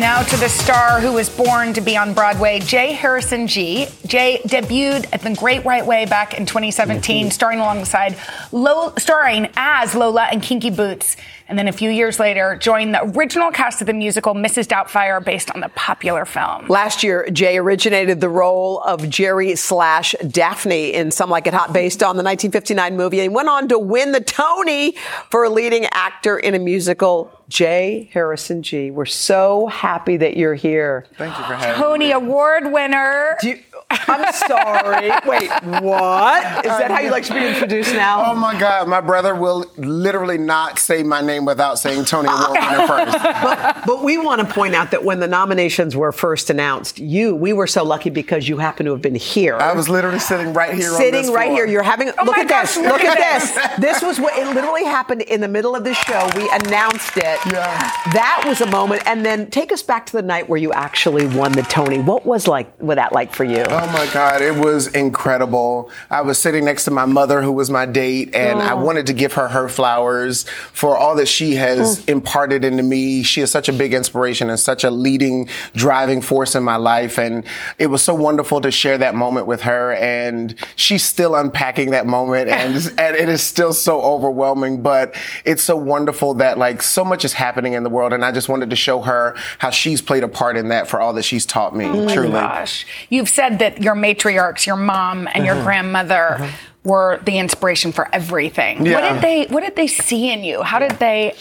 [0.00, 2.94] Now to the star who was born to be on Broadway, J.
[2.94, 3.86] Harrison Ghee.
[4.06, 7.30] Jay debuted at the Great White Way back in 2017, mm-hmm.
[7.30, 8.16] starring alongside,
[8.50, 11.18] Lo- starring as Lola and Kinky Boots,
[11.50, 14.68] and then a few years later joined the original cast of the musical Mrs.
[14.68, 16.68] Doubtfire, based on the popular film.
[16.68, 21.72] Last year, Jay originated the role of Jerry slash Daphne in Some Like It Hot,
[21.72, 24.92] based on the 1959 movie, and went on to win the Tony
[25.28, 27.32] for leading actor in a musical.
[27.50, 28.08] J.
[28.12, 28.92] Harrison Ghee.
[28.92, 31.04] We're so happy that you're here.
[31.18, 31.84] Thank you for having me.
[31.84, 33.36] Tony Award winner.
[33.40, 33.58] Do you-
[33.90, 35.10] I'm sorry.
[35.26, 35.50] Wait,
[35.82, 36.64] what?
[36.64, 38.30] Is that how you like to be introduced now?
[38.30, 42.50] Oh my God, my brother will literally not say my name without saying Tony Award
[42.60, 43.18] winner first.
[43.90, 47.34] but, but we want to point out that when the nominations were first announced, you,
[47.34, 49.56] we were so lucky because you happen to have been here.
[49.56, 51.56] I was literally sitting right here on Sitting this right floor.
[51.56, 51.66] here.
[51.66, 52.84] You're having, oh look at gosh, this.
[52.84, 53.78] look Look, at at this.
[53.78, 56.28] This was what, it literally happened in the middle of the show.
[56.36, 57.38] We announced it.
[57.46, 57.90] Yeah.
[58.12, 59.02] That was a moment.
[59.06, 61.98] And then take us back to the night where you actually won the Tony.
[61.98, 63.64] What was like, what that like for you?
[63.68, 65.90] Oh my God, it was incredible.
[66.10, 68.84] I was sitting next to my mother, who was my date, and I oh.
[68.84, 72.12] wanted to give her her flowers for all that she has oh.
[72.12, 73.22] imparted into me.
[73.22, 77.18] She is such a big inspiration and such a leading, driving force in my life.
[77.18, 77.46] And
[77.78, 79.94] it was so wonderful to share that moment with her.
[79.94, 84.82] And she's still unpacking that moment, and, and it is still so overwhelming.
[84.82, 85.16] But
[85.46, 88.50] it's so wonderful that like so much is happening in the world, and I just
[88.50, 91.46] wanted to show her how she's played a part in that for all that she's
[91.46, 91.86] taught me.
[91.86, 92.32] Oh truly.
[92.32, 95.64] Gosh, you've said that your matriarchs, your mom and your uh-huh.
[95.64, 96.56] grandmother, uh-huh.
[96.84, 98.84] were the inspiration for everything.
[98.84, 98.94] Yeah.
[98.94, 100.60] What did they What did they see in you?
[100.60, 101.34] How did they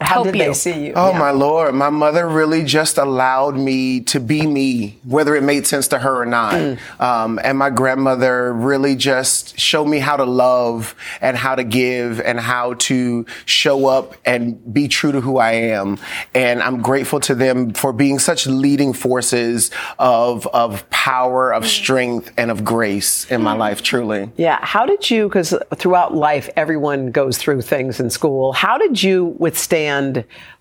[0.00, 0.44] How help did you?
[0.44, 0.92] they see you?
[0.96, 1.18] Oh Yeah.
[1.18, 5.88] my lord, my mother really just allowed me to be me, whether it made sense
[5.88, 6.54] to her or not.
[6.54, 6.78] Mm.
[7.00, 12.20] Um, and my grandmother really just showed me how to love and how to give
[12.20, 15.98] and how to show up and be true to who I am.
[16.34, 21.56] And I'm grateful to them for being such leading forces of of power, Mm.
[21.58, 23.82] of strength, and of grace in my life.
[23.82, 24.30] Truly.
[24.36, 24.58] Yeah.
[24.62, 28.52] How did you, because throughout life, everyone goes through things in school.
[28.52, 29.89] How did you withstand,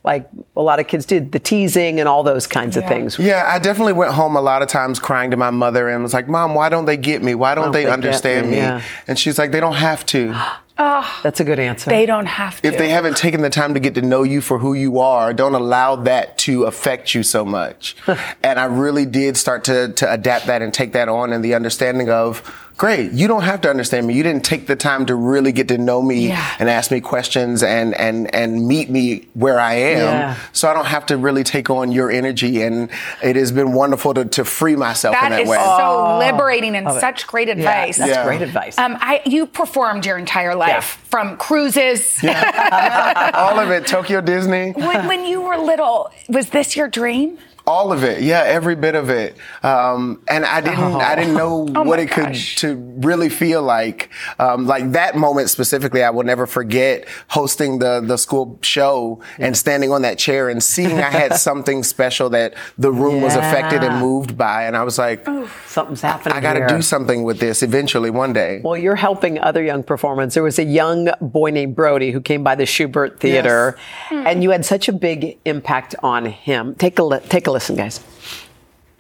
[0.04, 3.20] like a lot of kids did, the teasing and all those kinds of things?
[3.20, 6.14] Yeah, I definitely went home a lot of times crying to my mother and was
[6.14, 7.36] like, Mom, why don't they get me?
[7.36, 8.54] Why don't, don't they, they understand me?
[8.54, 8.58] me?
[8.58, 8.82] Yeah.
[9.08, 10.34] And she's like, they don't have to.
[10.82, 11.90] Oh, That's a good answer.
[11.90, 12.68] They don't have to.
[12.70, 15.34] If they haven't taken the time to get to know you for who you are,
[15.34, 17.98] don't allow that to affect you so much.
[18.44, 21.54] and I really did start to, to adapt that and take that on and the
[21.54, 24.16] understanding of, great, you don't have to understand me.
[24.16, 26.56] You didn't take the time to really get to know me Yeah.
[26.60, 29.98] and ask me questions and, and, and meet me where I am.
[29.98, 30.36] Yeah.
[30.54, 32.62] So I don't have to really take on your energy.
[32.64, 32.90] And
[33.22, 35.58] it has been wonderful to, to free myself in that that is way.
[35.58, 37.98] so liberating and such great advice.
[37.98, 38.24] That's Yeah.
[38.26, 38.78] great advice.
[38.78, 42.18] Um, I, you performed your entire life from cruises.
[42.24, 44.72] All of it, Tokyo Disney.
[44.72, 47.38] When, when you were little, was this your dream?
[47.68, 49.38] All of it, yeah, every bit of it.
[49.64, 51.00] Um, and I didn't, Oh.
[51.00, 54.10] I didn't know Oh what it could to really feel like.
[54.40, 59.56] Um, like that moment specifically, I will never forget hosting the the school show and
[59.58, 63.84] standing on that chair and seeing I had something special that the room was affected
[63.84, 65.26] and moved by, and I was like,
[65.68, 66.38] Something's happening.
[66.38, 68.62] I got to do something with this eventually one day.
[68.64, 70.34] Well, you're helping other young performers.
[70.34, 73.78] There was a young boy named Brody who came by the Shubert Theater,
[74.12, 76.76] and you had such a big impact on him.
[76.76, 78.00] Take a take a listen, guys.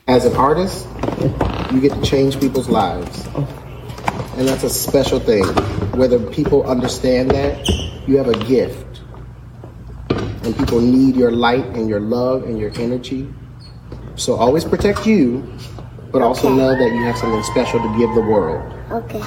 [0.08, 0.88] As an artist,
[1.72, 3.28] you get to change people's lives.
[4.38, 5.44] And that's a special thing.
[5.98, 7.68] Whether people understand that,
[8.08, 9.02] you have a gift.
[10.10, 13.28] And people need your light and your love and your energy.
[14.16, 15.48] So always protect you,
[16.12, 18.74] but also know that you have something special to give the world.
[18.92, 19.22] Okay.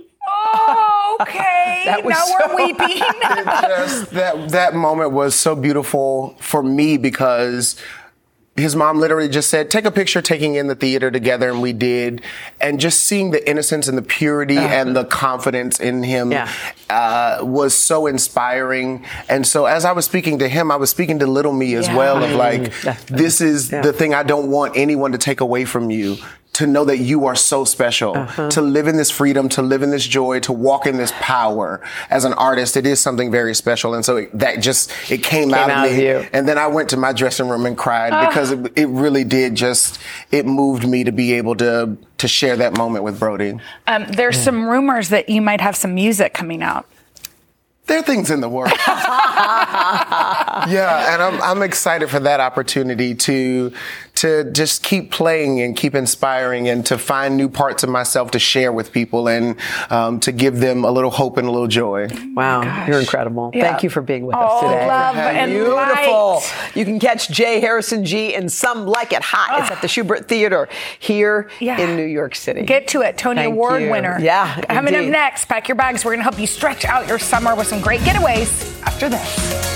[0.46, 1.52] Oh, okay.
[1.86, 2.98] That was now so- we're weeping.
[3.78, 7.76] just that that moment was so beautiful for me because
[8.56, 11.72] his mom literally just said, "Take a picture taking in the theater together," and we
[11.72, 12.22] did.
[12.60, 16.48] And just seeing the innocence and the purity and the confidence in him Yeah.
[16.90, 19.04] uh, was so inspiring.
[19.28, 21.86] And so, as I was speaking to him, I was speaking to little me as
[21.86, 21.96] Yeah.
[21.96, 22.24] well.
[22.24, 23.16] Of like, Definitely.
[23.16, 23.82] this is Yeah.
[23.82, 26.16] the thing I don't want anyone to take away from you.
[26.56, 28.48] To know that you are so special, Uh-huh.
[28.50, 31.80] to live in this freedom, to live in this joy, to walk in this power.
[32.08, 35.52] As an artist, it is something very special, and so it, that just it came,
[35.52, 36.06] out, out of of me.
[36.06, 36.26] you.
[36.32, 39.54] And then I went to my dressing room and cried because it, it really did
[39.54, 39.98] just
[40.30, 43.58] it moved me to be able to to share that moment with Brody.
[43.86, 46.86] um, there's some rumors that you might have some music coming out.
[47.86, 48.72] There are things in the works.
[50.68, 53.72] yeah, and I'm I'm excited for that opportunity to
[54.16, 58.38] to just keep playing and keep inspiring and to find new parts of myself to
[58.38, 59.56] share with people and
[59.90, 62.08] um, to give them a little hope and a little joy.
[62.34, 63.50] Wow, you're incredible.
[63.54, 63.70] Yeah.
[63.70, 64.86] Thank you for being with Oh, us today.
[64.86, 65.74] love and Beautiful.
[65.76, 66.52] light.
[66.74, 67.60] You can catch J.
[67.60, 69.60] Harrison Ghee in Some Like It Hot.
[69.60, 71.78] It's at the Shubert Theater here Yeah.
[71.80, 72.62] in New York City.
[72.62, 73.90] Get to it, Tony Thank Award you.
[73.90, 74.18] winner.
[74.20, 75.08] Yeah, Coming indeed.
[75.08, 76.04] up next, pack your bags.
[76.04, 79.75] We're going to help you stretch out your summer with some great getaways after this.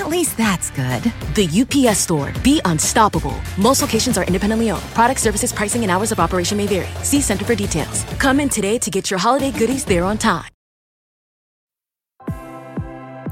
[0.00, 1.02] At least that's good.
[1.34, 2.32] The UPS store.
[2.42, 3.38] Be unstoppable.
[3.58, 4.82] Most locations are independently owned.
[4.94, 6.88] Product services, pricing, and hours of operation may vary.
[7.04, 8.04] See Center for details.
[8.18, 10.48] Come in today to get your holiday goodies there on time.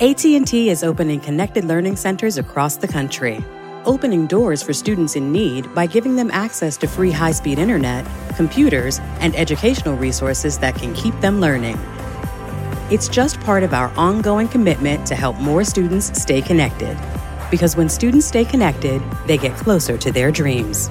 [0.01, 3.43] AT&T is opening connected learning centers across the country,
[3.87, 9.01] opening doors for students in need by giving them access to free high-speed internet, computers,
[9.21, 11.79] and educational resources that can keep them learning.
[12.91, 16.97] It's just part of our ongoing commitment to help more students stay connected.
[17.51, 20.89] Because when students stay connected, they get closer to their dreams.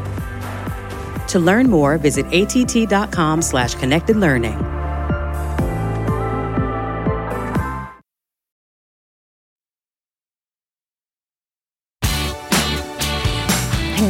[1.29, 4.76] To learn more, visit att.com slash connected learning.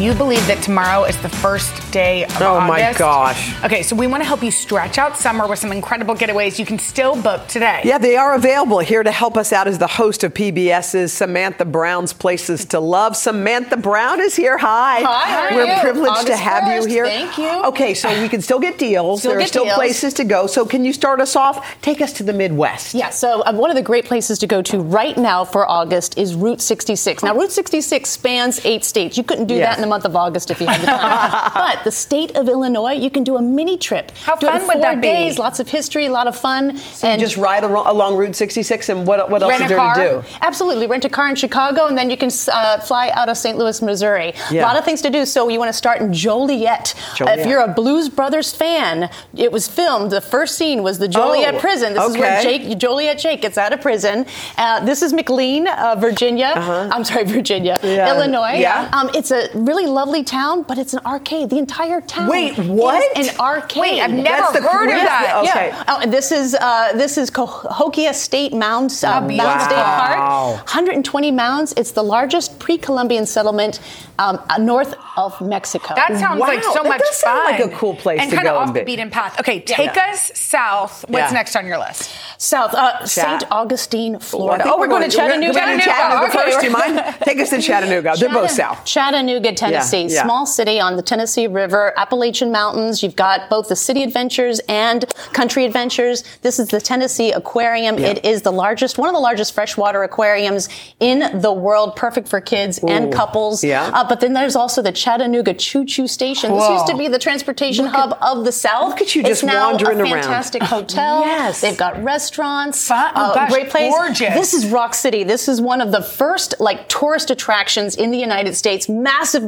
[0.08, 3.62] You believe that tomorrow is the first day of Oh, my gosh.
[3.65, 6.58] Okay, so we want to help you stretch out summer with some incredible getaways.
[6.58, 7.82] You can still book today.
[7.84, 8.80] Yeah, they are available.
[8.80, 13.17] Here to help us out is the host of PBS's Samantha Brown's Places to Love.
[13.17, 14.58] Samantha Brown is here.
[14.58, 15.02] Hi.
[15.02, 15.82] Hi, how are We're you?
[15.82, 17.06] privileged to have 1st, you here.
[17.06, 17.65] thank you.
[17.65, 19.20] Okay, so we can still get deals.
[19.20, 19.76] Still there are still deals.
[19.76, 20.48] places to go.
[20.48, 21.82] So can you start us off?
[21.82, 22.93] Take us to the Midwest.
[22.93, 26.17] Yeah, so uh, one of the great places to go to right now for August
[26.17, 27.24] is Route 66.
[27.24, 29.17] Now, Route 66 spans eight states.
[29.17, 29.67] You couldn't do Yes.
[29.72, 31.51] that in the month of August if you have the time.
[31.53, 34.12] but the state of Illinois, you can do a mini trip.
[34.23, 35.07] How do fun would that be?
[35.07, 36.77] days, Lots of history, a lot of fun.
[36.77, 39.95] So you just ride along Route 66, and what, what else is there car.
[39.95, 40.23] to do?
[40.41, 40.88] Absolutely.
[40.88, 43.57] Rent a car in Chicago, and then you can uh, fly out of St.
[43.57, 44.33] Louis, Missouri.
[44.51, 44.62] Yeah.
[44.62, 45.25] A lot of things to do.
[45.25, 46.93] So you want to start in Joliet.
[47.15, 47.39] Joliet.
[47.39, 50.12] If you're a Blues Brothers fan, it was filmed.
[50.12, 51.93] The first scene was the Joliet Oh, prison.
[51.93, 52.41] This is where.
[52.41, 54.25] Jake, Joliet Jake gets out of prison.
[54.57, 56.53] Uh, this is McLean, uh, Virginia.
[56.55, 57.88] I'm sorry, Virginia, Uh-huh.
[57.88, 58.15] Yeah.
[58.15, 58.57] Illinois.
[58.60, 58.89] Yeah.
[58.93, 61.50] Um, it's a really lovely town, but it's an arcade.
[61.50, 62.30] The entire town.
[62.30, 63.17] Wait, what?
[63.17, 63.82] Is an arcade.
[63.82, 65.41] Wait, I've never That's the- heard of that.
[65.43, 65.67] the- okay.
[65.69, 65.84] Yeah.
[65.88, 70.56] Oh, and this is uh, this is Cahokia State Mounds, uh, Oh, Mound State wow.
[70.58, 70.67] Park.
[70.67, 71.73] 120 mounds.
[71.78, 73.80] It's the largest pre-Columbian settlement
[74.19, 75.93] um, uh, north of Mexico.
[75.95, 77.52] That sounds Wow, like so that much does sound fun.
[77.62, 78.86] like a cool place and to kind go of off the be.
[78.86, 79.39] beaten path.
[79.39, 81.06] Okay, take us south.
[81.08, 81.38] What's Yeah.
[81.38, 82.10] next on your list?
[82.39, 83.43] south, uh, St.
[83.52, 84.63] Augustine, Florida.
[84.63, 85.54] think Oh, we're going to Chattanooga.
[85.54, 86.60] We're going to Chattanooga Okay, first.
[86.60, 87.15] Do you mind?
[87.21, 88.13] Take us to Chattanooga.
[88.19, 88.86] They're both south.
[88.86, 90.23] Chattanooga Tennessee, Yeah, yeah.
[90.23, 93.01] small city on the Tennessee River, Appalachian Mountains.
[93.03, 96.23] You've got both the city adventures and country adventures.
[96.41, 97.97] This is the Tennessee Aquarium.
[97.97, 98.07] Yeah.
[98.07, 102.41] It is the largest, one of the largest freshwater aquariums in the world, perfect for
[102.41, 103.63] kids and couples.
[103.63, 103.89] Yeah.
[103.93, 106.51] Uh, but then there's also the Chattanooga Choo Choo Station.
[106.53, 108.89] This used to be the transportation hub of the South.
[108.89, 110.13] look at you it's just now wandering a around.
[110.23, 111.21] fantastic hotel.
[111.21, 111.61] Yes.
[111.61, 112.87] They've got restaurants.
[112.87, 113.91] Fun- oh, uh, gosh, great place.
[113.93, 114.33] gorgeous.
[114.33, 115.23] This is Rock City.
[115.23, 118.87] This is one of the first like tourist attractions in the United States.
[118.89, 119.43] Massive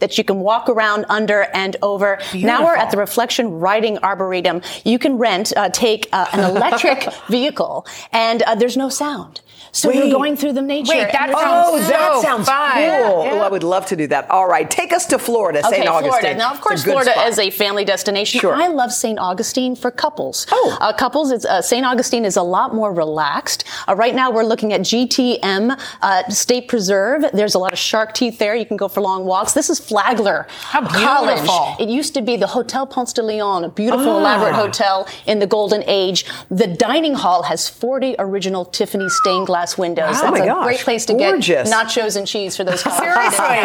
[0.00, 2.18] that you can walk around under and over.
[2.34, 4.62] Now we're at the Reflection Riding Arboretum.
[4.84, 9.40] You can rent, uh, take uh, an electric vehicle, and uh, there's no sound.
[9.74, 9.96] So Wait.
[9.96, 10.92] you're going through the nature.
[10.92, 12.72] Wait, that there's sounds Oh, that so sounds fun.
[12.74, 12.80] cool.
[13.24, 13.30] Yeah.
[13.34, 14.30] Oh, I would love to do that.
[14.30, 15.74] All right, take us to Florida, St.
[15.74, 16.20] Okay, Augustine.
[16.20, 16.38] Florida.
[16.38, 17.28] Now, of course, Florida spot.
[17.28, 18.38] is a family destination.
[18.40, 18.54] Sure.
[18.54, 19.18] I love St.
[19.18, 20.46] Augustine for couples.
[20.52, 20.78] Oh.
[20.80, 21.84] Uh, couples, it's, uh, St.
[21.84, 23.64] Augustine is a lot more relaxed.
[23.88, 27.24] Uh, right now, we're looking at GTM uh, State Preserve.
[27.32, 28.54] There's a lot of shark teeth there.
[28.54, 29.54] You can go for long walks.
[29.54, 31.34] This is Flagler How College.
[31.40, 31.76] beautiful.
[31.80, 34.18] It used to be the Hotel Ponce de Leon, a beautiful, Ah.
[34.20, 36.24] elaborate hotel in the Golden Age.
[36.48, 40.04] The dining hall has 40 original Tiffany stained glass windows.
[40.04, 40.12] Wow.
[40.12, 41.68] That's Oh my a gosh, great place to gorgeous.
[41.70, 43.00] get nachos and cheese for those couples.
[43.00, 43.58] Seriously.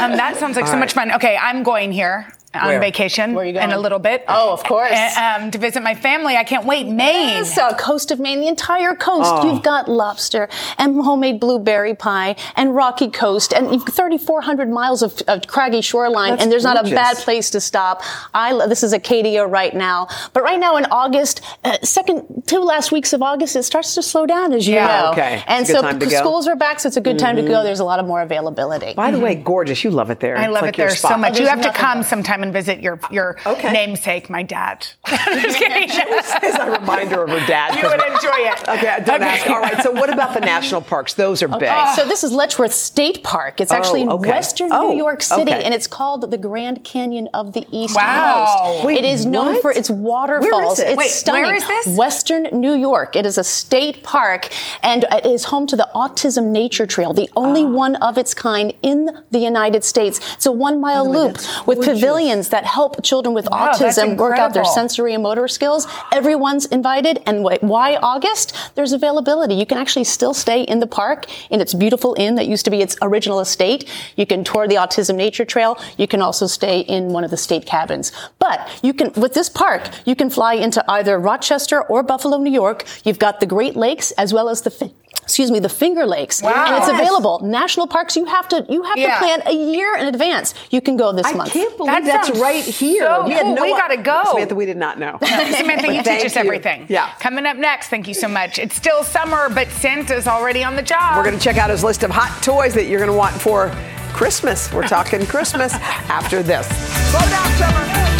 [0.00, 1.12] um, that sounds like so All much fun.
[1.12, 2.80] Okay, I'm going here on Where?
[2.80, 3.64] vacation Where are you going?
[3.70, 4.24] in a little bit.
[4.26, 4.90] Oh, of course.
[5.16, 6.36] Um, to visit my family.
[6.36, 6.86] I can't wait.
[6.86, 7.28] Maine.
[7.28, 9.30] Yes, uh, coast of Maine, the entire coast.
[9.32, 9.52] Oh.
[9.52, 15.46] You've got lobster and homemade blueberry pie and rocky coast and 3,400 miles of, of
[15.46, 18.02] craggy shoreline That's and there's not a bad place to stop.
[18.32, 22.60] I lo- this is Acadia right now, but right now in August, uh, second two
[22.60, 25.10] last weeks of August, it starts to slow down as you Yeah, know.
[25.12, 25.42] okay.
[25.46, 26.18] And It's a good so time to c- go.
[26.18, 27.62] schools are back, so it's a good time to go.
[27.62, 28.94] There's a lot of more availability.
[28.94, 29.84] By the way, gorgeous.
[29.84, 30.36] You love it there.
[30.36, 31.38] I love like it your there so much.
[31.38, 32.08] Oh, you have to come better.
[32.38, 33.72] Sometime and visit your your Okay.
[33.72, 34.86] namesake, my dad.
[35.06, 35.90] Just kidding.
[35.90, 37.76] As a reminder of her dad.
[37.76, 38.58] You would enjoy it.
[38.68, 39.24] Okay, don't Okay.
[39.24, 39.48] ask.
[39.50, 41.14] All right, so what about the national parks?
[41.14, 41.70] Those are big.
[41.96, 43.60] So this is Letchworth State Park.
[43.60, 45.64] It's Oh, actually in western Oh, New York City, okay.
[45.64, 48.44] and it's called the Grand Canyon of the East Wow.
[48.74, 48.84] Coast.
[48.84, 49.62] Wait, it is known what?
[49.62, 50.52] for its waterfalls.
[50.52, 50.88] Where is it?
[50.88, 51.42] It's Wait, stunning.
[51.44, 51.86] where is this?
[51.96, 53.16] Western New York.
[53.16, 54.48] It is a state park,
[54.82, 57.82] and it is home to the Autism Nature Trail, the only Ah.
[57.84, 60.20] one of its kind in the United States.
[60.34, 64.64] It's a one-mile loop with pavilions that help children with Wow, autism work out their
[64.64, 65.86] sensory and motor skills.
[66.12, 67.20] Everyone's invited.
[67.26, 68.54] And why August?
[68.74, 69.54] There's availability.
[69.54, 72.70] You can actually still stay in the park in its beautiful inn that used to
[72.70, 73.88] be its original estate.
[74.16, 75.78] You can tour the Autism Nature Trail.
[75.96, 78.12] You can also stay in one of the state cabins.
[78.38, 82.52] But you can, with this park, you can fly into either Rochester or Buffalo, New
[82.52, 82.84] York.
[83.04, 84.92] You've got the Great Lakes as well as the,
[85.28, 86.42] excuse me, the Finger Lakes.
[86.42, 86.50] Wow.
[86.66, 86.98] And it's Yes.
[87.00, 87.40] available.
[87.44, 89.18] National parks, you have to, you have Yeah.
[89.18, 90.54] to plan a year in advance.
[90.70, 91.50] You can go this I month.
[91.50, 93.02] I can't believe That that's right here.
[93.04, 93.54] so We cool.
[93.54, 94.22] no We gotta go.
[94.30, 95.18] Samantha, we did not know.
[95.22, 96.86] Samantha, you teach us everything.
[96.88, 97.10] Yeah.
[97.20, 98.58] Coming up next, thank you so much.
[98.58, 101.16] It's still summer, but Santa's already on the job.
[101.18, 103.34] We're going to check out his list of hot toys that you're going to want
[103.34, 103.70] for
[104.14, 104.72] Christmas.
[104.72, 105.74] We're talking Christmas
[106.08, 106.66] after this.
[107.10, 108.17] Slow down, Summer.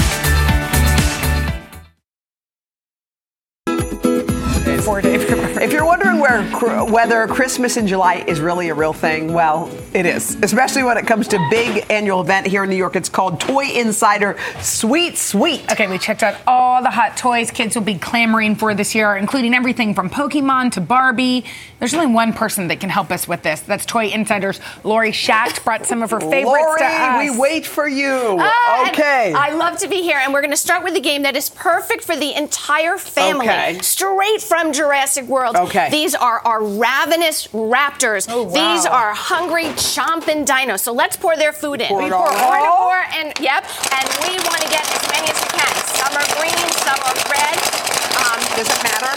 [4.88, 6.42] Four day If you're wondering where
[6.86, 10.36] whether Christmas in July is really a real thing, well, it is.
[10.42, 12.96] Especially when it comes to big annual event here in New York.
[12.96, 15.70] It's called Toy Insider Sweet Suite.
[15.70, 19.14] Okay, we checked out all the hot toys kids will be clamoring for this year,
[19.14, 21.44] including everything from Pokemon to Barbie.
[21.80, 23.60] There's only one person that can help us with this.
[23.60, 27.30] That's Toy Insider's Laurie Schacht brought some of her favorites Laurie, to us.
[27.30, 28.38] we wait for you.
[28.40, 29.34] Ah, and okay.
[29.34, 31.50] I love to be here, and we're going to start with a game that is
[31.50, 33.46] perfect for the entire family.
[33.46, 33.78] Okay.
[33.82, 35.56] Straight from Jurassic World.
[35.56, 35.90] Okay.
[35.90, 38.26] These are our ravenous raptors.
[38.30, 38.54] Oh, wow.
[38.74, 40.80] These are hungry, chomping dinos.
[40.80, 41.88] So let's pour their food in.
[41.88, 45.38] Pour we pour more and and yep, and we want to get as many as
[45.42, 45.74] we can.
[45.98, 46.54] Some are green,
[46.86, 47.58] some are red.
[48.22, 49.12] Um, Does it matter?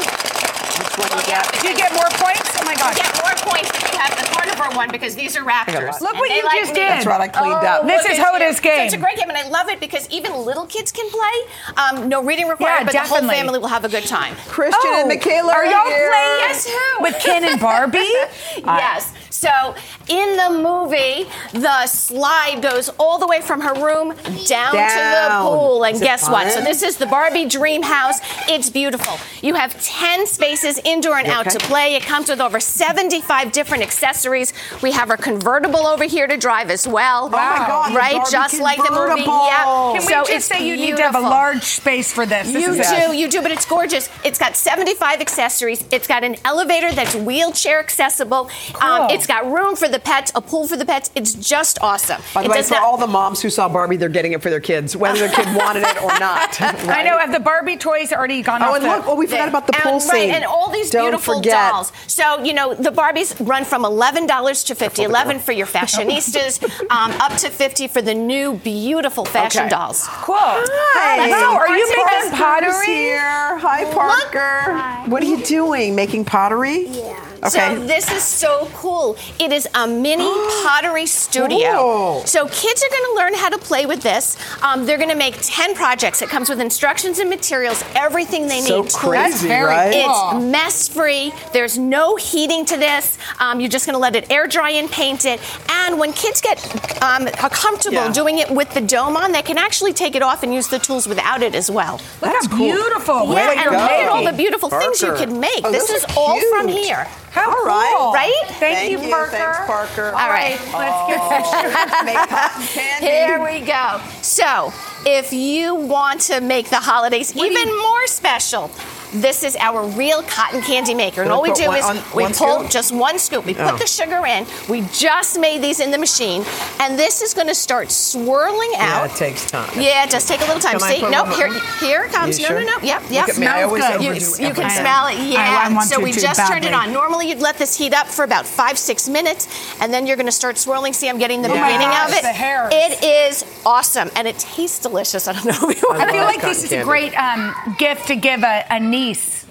[0.82, 1.46] Which one you get?
[1.62, 2.41] Do you get more points?
[2.72, 2.96] Oh my you gosh.
[3.04, 6.00] get more points if you have the carnivore one because these are raptors.
[6.00, 6.80] Look And what you like just me.
[6.80, 6.90] did.
[6.90, 7.86] That's right, I cleaned up.
[7.86, 8.78] This is at Hoda's game.
[8.80, 11.76] So it's a great game, and I love it because even little kids can play.
[11.76, 14.36] Um, no reading required, Yeah, but the whole family will have a good time.
[14.48, 16.10] Christian Oh, and Michaela are y'all here.
[16.10, 17.04] playing Guess who?
[17.04, 17.98] with Ken and Barbie?
[18.58, 19.14] yes.
[19.42, 19.74] So
[20.08, 24.10] in the movie, the slide goes all the way from her room
[24.46, 25.84] down, to the pool.
[25.84, 26.52] And Is it guess what?
[26.52, 28.20] So this is the Barbie Dream House.
[28.48, 29.18] It's beautiful.
[29.42, 31.96] You have 10 spaces indoor and out to play.
[31.96, 34.54] It comes with over 75 different accessories.
[34.84, 37.26] We have our convertible over here to drive as well.
[37.26, 38.14] Oh my God, Right?
[38.18, 39.24] Barbie Just like the movie.
[39.24, 39.46] convertible.
[39.48, 39.64] Yeah.
[39.64, 42.52] Can we so just it's say you need to have a large space for this?
[42.54, 44.08] This You is do, you do, but it's gorgeous.
[44.24, 45.84] It's got 75 accessories.
[45.90, 48.48] It's got an elevator that's wheelchair accessible.
[48.80, 51.10] Um, it's got got room for the pets, a pool for the pets.
[51.16, 52.22] It's just awesome.
[52.34, 54.42] By the It way, for not- all the moms who saw Barbie, they're getting it
[54.42, 56.62] for their kids, whether their kid wanted it or not.
[56.62, 57.18] I know.
[57.18, 58.90] Have the Barbie toys already gone Oh, off and the?
[58.90, 60.30] look, oh, we forgot about the pool and, scene.
[60.30, 61.72] Right, and all these Don't beautiful forget.
[61.72, 61.92] dolls.
[62.08, 67.12] So, you know, the Barbies run from $11 to 50 11 for your fashionistas, um,
[67.22, 69.70] up to 50 for the new beautiful fashion Okay.
[69.70, 70.08] dolls.
[70.10, 70.36] Cool.
[70.38, 71.30] Hi.
[71.30, 72.86] So, are you Parker's making pottery?
[72.88, 73.58] Here.
[73.60, 75.10] Hi, Parker.
[75.10, 75.96] What are you doing?
[75.96, 76.88] Making pottery?
[76.88, 77.28] Yeah.
[77.44, 77.76] Okay.
[77.76, 79.18] So this is so cool.
[79.40, 80.24] It is a mini
[80.64, 81.76] pottery studio.
[81.76, 82.24] Cool.
[82.26, 84.38] So kids are going to learn how to play with this.
[84.62, 86.22] Um, they're going to make 10 projects.
[86.22, 88.92] It comes with instructions and materials, everything they So need.
[88.94, 89.92] crazy, That's very right?
[89.94, 91.34] It's mess free.
[91.52, 93.18] There's no heating to this.
[93.40, 95.40] Um, you're just going to let it air dry and paint it.
[95.72, 96.58] And when kids get
[97.02, 98.12] um, comfortable Yeah.
[98.12, 100.80] doing it with the dome on, they can actually take it off and use the
[100.80, 102.00] tools without it as well.
[102.22, 103.34] Look how beautiful.
[103.34, 103.72] Yeah, Way and go.
[103.72, 105.62] look at all the beautiful things you can make.
[105.64, 107.08] Oh, this is are all from here.
[107.32, 107.96] How All right.
[107.98, 108.12] cool.
[108.14, 108.34] Right?
[108.48, 109.10] Thank, Thank you, you.
[109.10, 109.32] Parker.
[109.32, 110.06] Thanks, Parker.
[110.08, 110.60] All right.
[110.74, 112.02] Let's get oh.
[112.06, 113.08] Make cotton candy.
[113.08, 114.02] Here we go.
[114.22, 114.74] So,
[115.06, 118.70] if you want to make the holidays even more special,
[119.14, 121.22] this is our real cotton candy maker.
[121.22, 122.70] And all we do one is on- we pull scoop?
[122.72, 123.46] just one scoop.
[123.46, 123.78] We put Oh.
[123.78, 124.46] the sugar in.
[124.70, 126.46] We just made these in the machine.
[126.80, 128.82] And this is going to start swirling out.
[128.82, 129.12] Yeah, out.
[129.12, 129.70] it takes time.
[129.80, 130.80] Yeah, it does take a little time.
[130.80, 132.40] Can See, nope, here, here it comes.
[132.40, 132.60] You no, sure?
[132.66, 132.84] no, no.
[132.84, 133.28] Yep, yep.
[133.28, 134.02] Look at I always good.
[134.04, 135.18] You, you can smell it.
[135.18, 135.66] Yeah.
[135.68, 136.94] I want so we too just turned it on.
[136.94, 139.48] Normally, you'd let this heat up for about five, six minutes,
[139.82, 140.94] and then you're going to start swirling.
[140.94, 142.22] See, I'm getting the Oh my beginning gosh, of it.
[142.22, 142.72] the hairs.
[142.74, 145.28] It is awesome, and it tastes delicious.
[145.28, 146.82] I don't know if you want I feel like this is candy.
[146.82, 149.01] a great um, gift to give a, a niece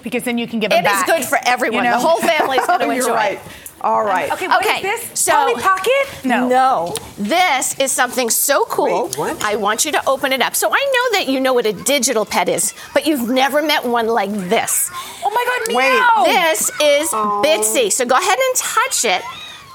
[0.03, 1.07] because then you can give it It is back.
[1.09, 1.83] It is good for everyone.
[1.83, 1.99] You know?
[1.99, 3.33] The whole family is going to You're enjoy right.
[3.33, 3.41] it.
[3.83, 4.31] All right.
[4.31, 5.19] Okay, what is Okay, this?
[5.19, 6.05] so- Polly Pocket?
[6.23, 6.47] No.
[6.47, 6.95] No.
[7.17, 9.05] This is something so cool.
[9.07, 9.43] Wait, what?
[9.43, 10.55] I want you to open it up.
[10.55, 13.83] So I know that you know what a digital pet is, but you've never met
[13.83, 14.89] one like this.
[15.25, 15.93] Oh my God, Wait.
[15.93, 16.23] meow.
[16.25, 17.41] This is oh.
[17.43, 17.91] Bitzee.
[17.91, 19.23] So go ahead and touch it.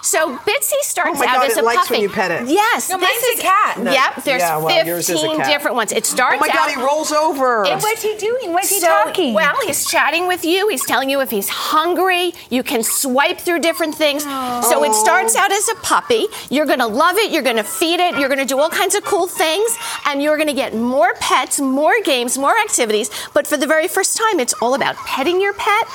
[0.06, 1.94] So Bitzee starts Oh out God, as it a likes puppy.
[1.94, 2.48] when you pet it.
[2.48, 3.78] Yes, No, this mine's is a cat.
[3.80, 3.90] No.
[3.90, 5.46] Yep, there's Yeah, well, yours is a 15 cat.
[5.48, 5.90] different ones.
[5.92, 6.38] It starts out.
[6.38, 6.76] Oh my God, out.
[6.76, 7.64] he rolls over.
[7.64, 8.52] It- What's he doing?
[8.52, 9.34] What's he talking?
[9.34, 10.68] Well, he's chatting with you.
[10.68, 12.32] He's telling you if he's hungry.
[12.50, 14.22] You can swipe through different things.
[14.22, 15.04] So it oh.
[15.04, 16.26] starts out as a puppy.
[16.50, 17.32] You're going to love it.
[17.32, 18.16] You're going to feed it.
[18.18, 19.76] You're going to do all kinds of cool things.
[20.06, 23.10] And you're going to get more pets, more games, more activities.
[23.34, 25.86] But for the very first time, it's all about petting your pet.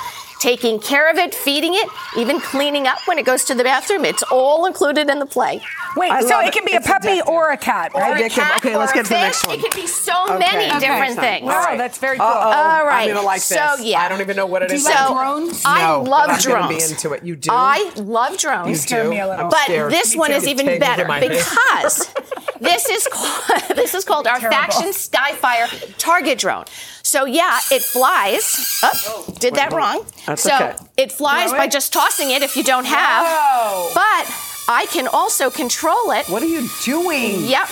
[0.42, 1.88] Taking care of it, feeding it,
[2.18, 4.04] even cleaning up when it goes to the bathroom.
[4.04, 5.60] It's all included in the play.
[5.96, 6.52] Wait, I so it it.
[6.52, 7.28] can be It's a puppy addictive.
[7.28, 8.24] or a cat, Or right?
[8.24, 9.56] a cat Okay, or let's get to the next one.
[9.56, 10.38] It could be so Okay.
[10.40, 10.80] many Okay.
[10.80, 11.44] different Next things.
[11.46, 11.54] one.
[11.54, 12.26] Oh, wow, that's very cool.
[12.26, 12.50] Uh-oh.
[12.50, 13.08] All right.
[13.08, 13.56] I'm gonna like this.
[13.56, 14.84] So yeah, I don't even know what it Do you is.
[14.84, 15.62] like so drones?
[15.64, 16.62] I No, love but I'm drones.
[16.66, 17.22] gonna be into it.
[17.22, 17.50] You do?
[17.52, 18.68] I love drones.
[18.70, 19.10] You scared do?
[19.10, 19.44] me a little.
[19.44, 22.12] I'm But this one is even better because
[22.62, 24.56] this is called, this is called our Terrible.
[24.56, 26.64] Faction Skyfire target drone.
[27.02, 28.80] So yeah, it flies.
[28.82, 30.04] Oh, did that wrong.
[30.26, 30.74] That's so okay.
[30.96, 31.72] it flies Throw by it?
[31.72, 33.26] just tossing it if you don't have.
[33.26, 33.90] Whoa.
[33.94, 34.34] But
[34.68, 36.26] I can also control it.
[36.28, 37.44] What are you doing?
[37.44, 37.68] Yep.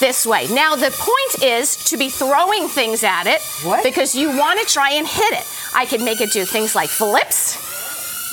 [0.00, 0.48] This way.
[0.52, 3.84] Now the point is to be throwing things at it What?
[3.84, 5.46] because you want to try and hit it.
[5.74, 7.56] I can make it do things like flips.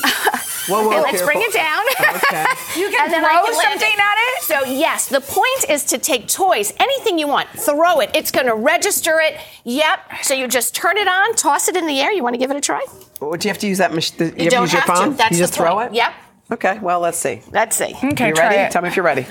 [0.69, 1.83] Whoa, whoa, Okay, let's bring it down.
[1.99, 2.45] Okay.
[2.79, 4.43] You can And then throw I can land something at it?
[4.43, 8.11] So yes, the point is to take toys, anything you want, throw it.
[8.13, 9.37] It's going to register it.
[9.63, 9.99] Yep.
[10.23, 12.11] So you just turn it on, toss it in the air.
[12.11, 12.85] You want to give it a try?
[13.21, 14.19] Would you have to use that machine?
[14.19, 15.09] You, You, have don't to use your have phone?
[15.11, 15.17] to.
[15.17, 15.91] That's you just throw point.
[15.91, 15.95] it?
[15.95, 16.13] Yep.
[16.51, 17.41] Okay, well, let's see.
[17.51, 17.93] Let's see.
[18.03, 18.55] Okay, you ready?
[18.55, 18.71] it.
[18.71, 19.25] Tell me if you're ready.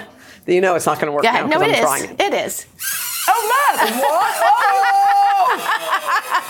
[0.46, 1.46] You know it's not going to work Go now.
[1.46, 1.80] No, because it I'm is.
[1.80, 2.20] trying it.
[2.20, 2.66] It is.
[3.28, 5.24] Oh, look.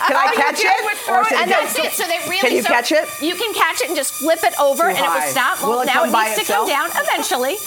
[0.08, 0.72] Can I catch it?
[0.72, 1.92] Or throw it should And that's it.
[1.92, 2.40] So they really.
[2.40, 3.04] Can you so catch it?
[3.20, 5.60] You can catch it and just flip it over, Too and it will stop.
[5.62, 7.56] Will Well, it now it by needs to come down eventually.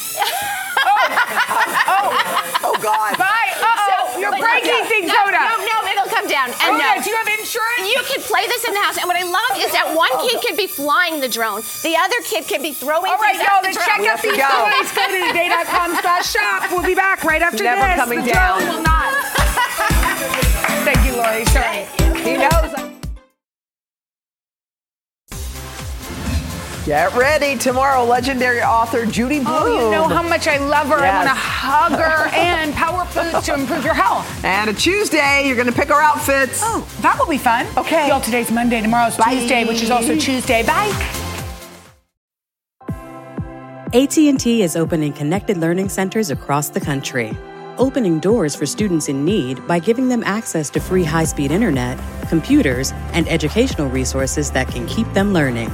[0.83, 3.13] Oh, oh, oh, oh, God.
[3.17, 3.53] Bye.
[3.53, 4.17] Uh-oh.
[4.17, 5.37] You're breaking no, things, no, Hoda.
[5.37, 6.49] No, no, it'll come down.
[6.49, 7.03] And oh, Hoda, no.
[7.03, 7.85] do you have insurance?
[7.85, 10.41] You can play this in the house, and what I love is that one kid
[10.41, 13.69] can be flying the drone, the other kid can be throwing All right, y'all, at
[13.69, 14.89] the then check out these toys.
[14.97, 16.71] Go to today.com slash shop.
[16.73, 17.95] We'll be back right after Never this.
[18.01, 18.57] coming the down.
[18.57, 19.13] drone will not.
[20.81, 21.45] Thank you, Laurie.
[21.53, 21.70] Sorry.
[26.91, 27.57] Get ready.
[27.57, 29.47] Tomorrow, legendary author Judy Blume.
[29.47, 30.95] Oh, you know how much I love her.
[30.95, 34.27] I want to hug her and power foods to improve your health.
[34.43, 36.59] And a Tuesday, you're going to pick our outfits.
[36.61, 37.65] Oh, that will be fun.
[37.77, 38.09] Okay.
[38.09, 38.81] Y'all, today's Monday.
[38.81, 40.65] Tomorrow's Tuesday, which is also Tuesday.
[40.65, 40.91] Bye.
[43.93, 47.31] AT&T is opening connected learning centers across the country,
[47.77, 52.91] opening doors for students in need by giving them access to free high-speed internet, computers,
[53.13, 55.71] and educational resources that can keep them learning.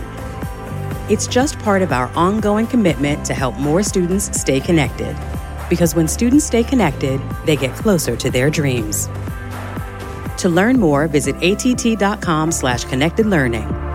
[1.09, 5.15] It's just part of our ongoing commitment to help more students stay connected.
[5.69, 9.07] Because when students stay connected, they get closer to their dreams.
[10.39, 13.86] To learn more, visit att.com slash connected learning.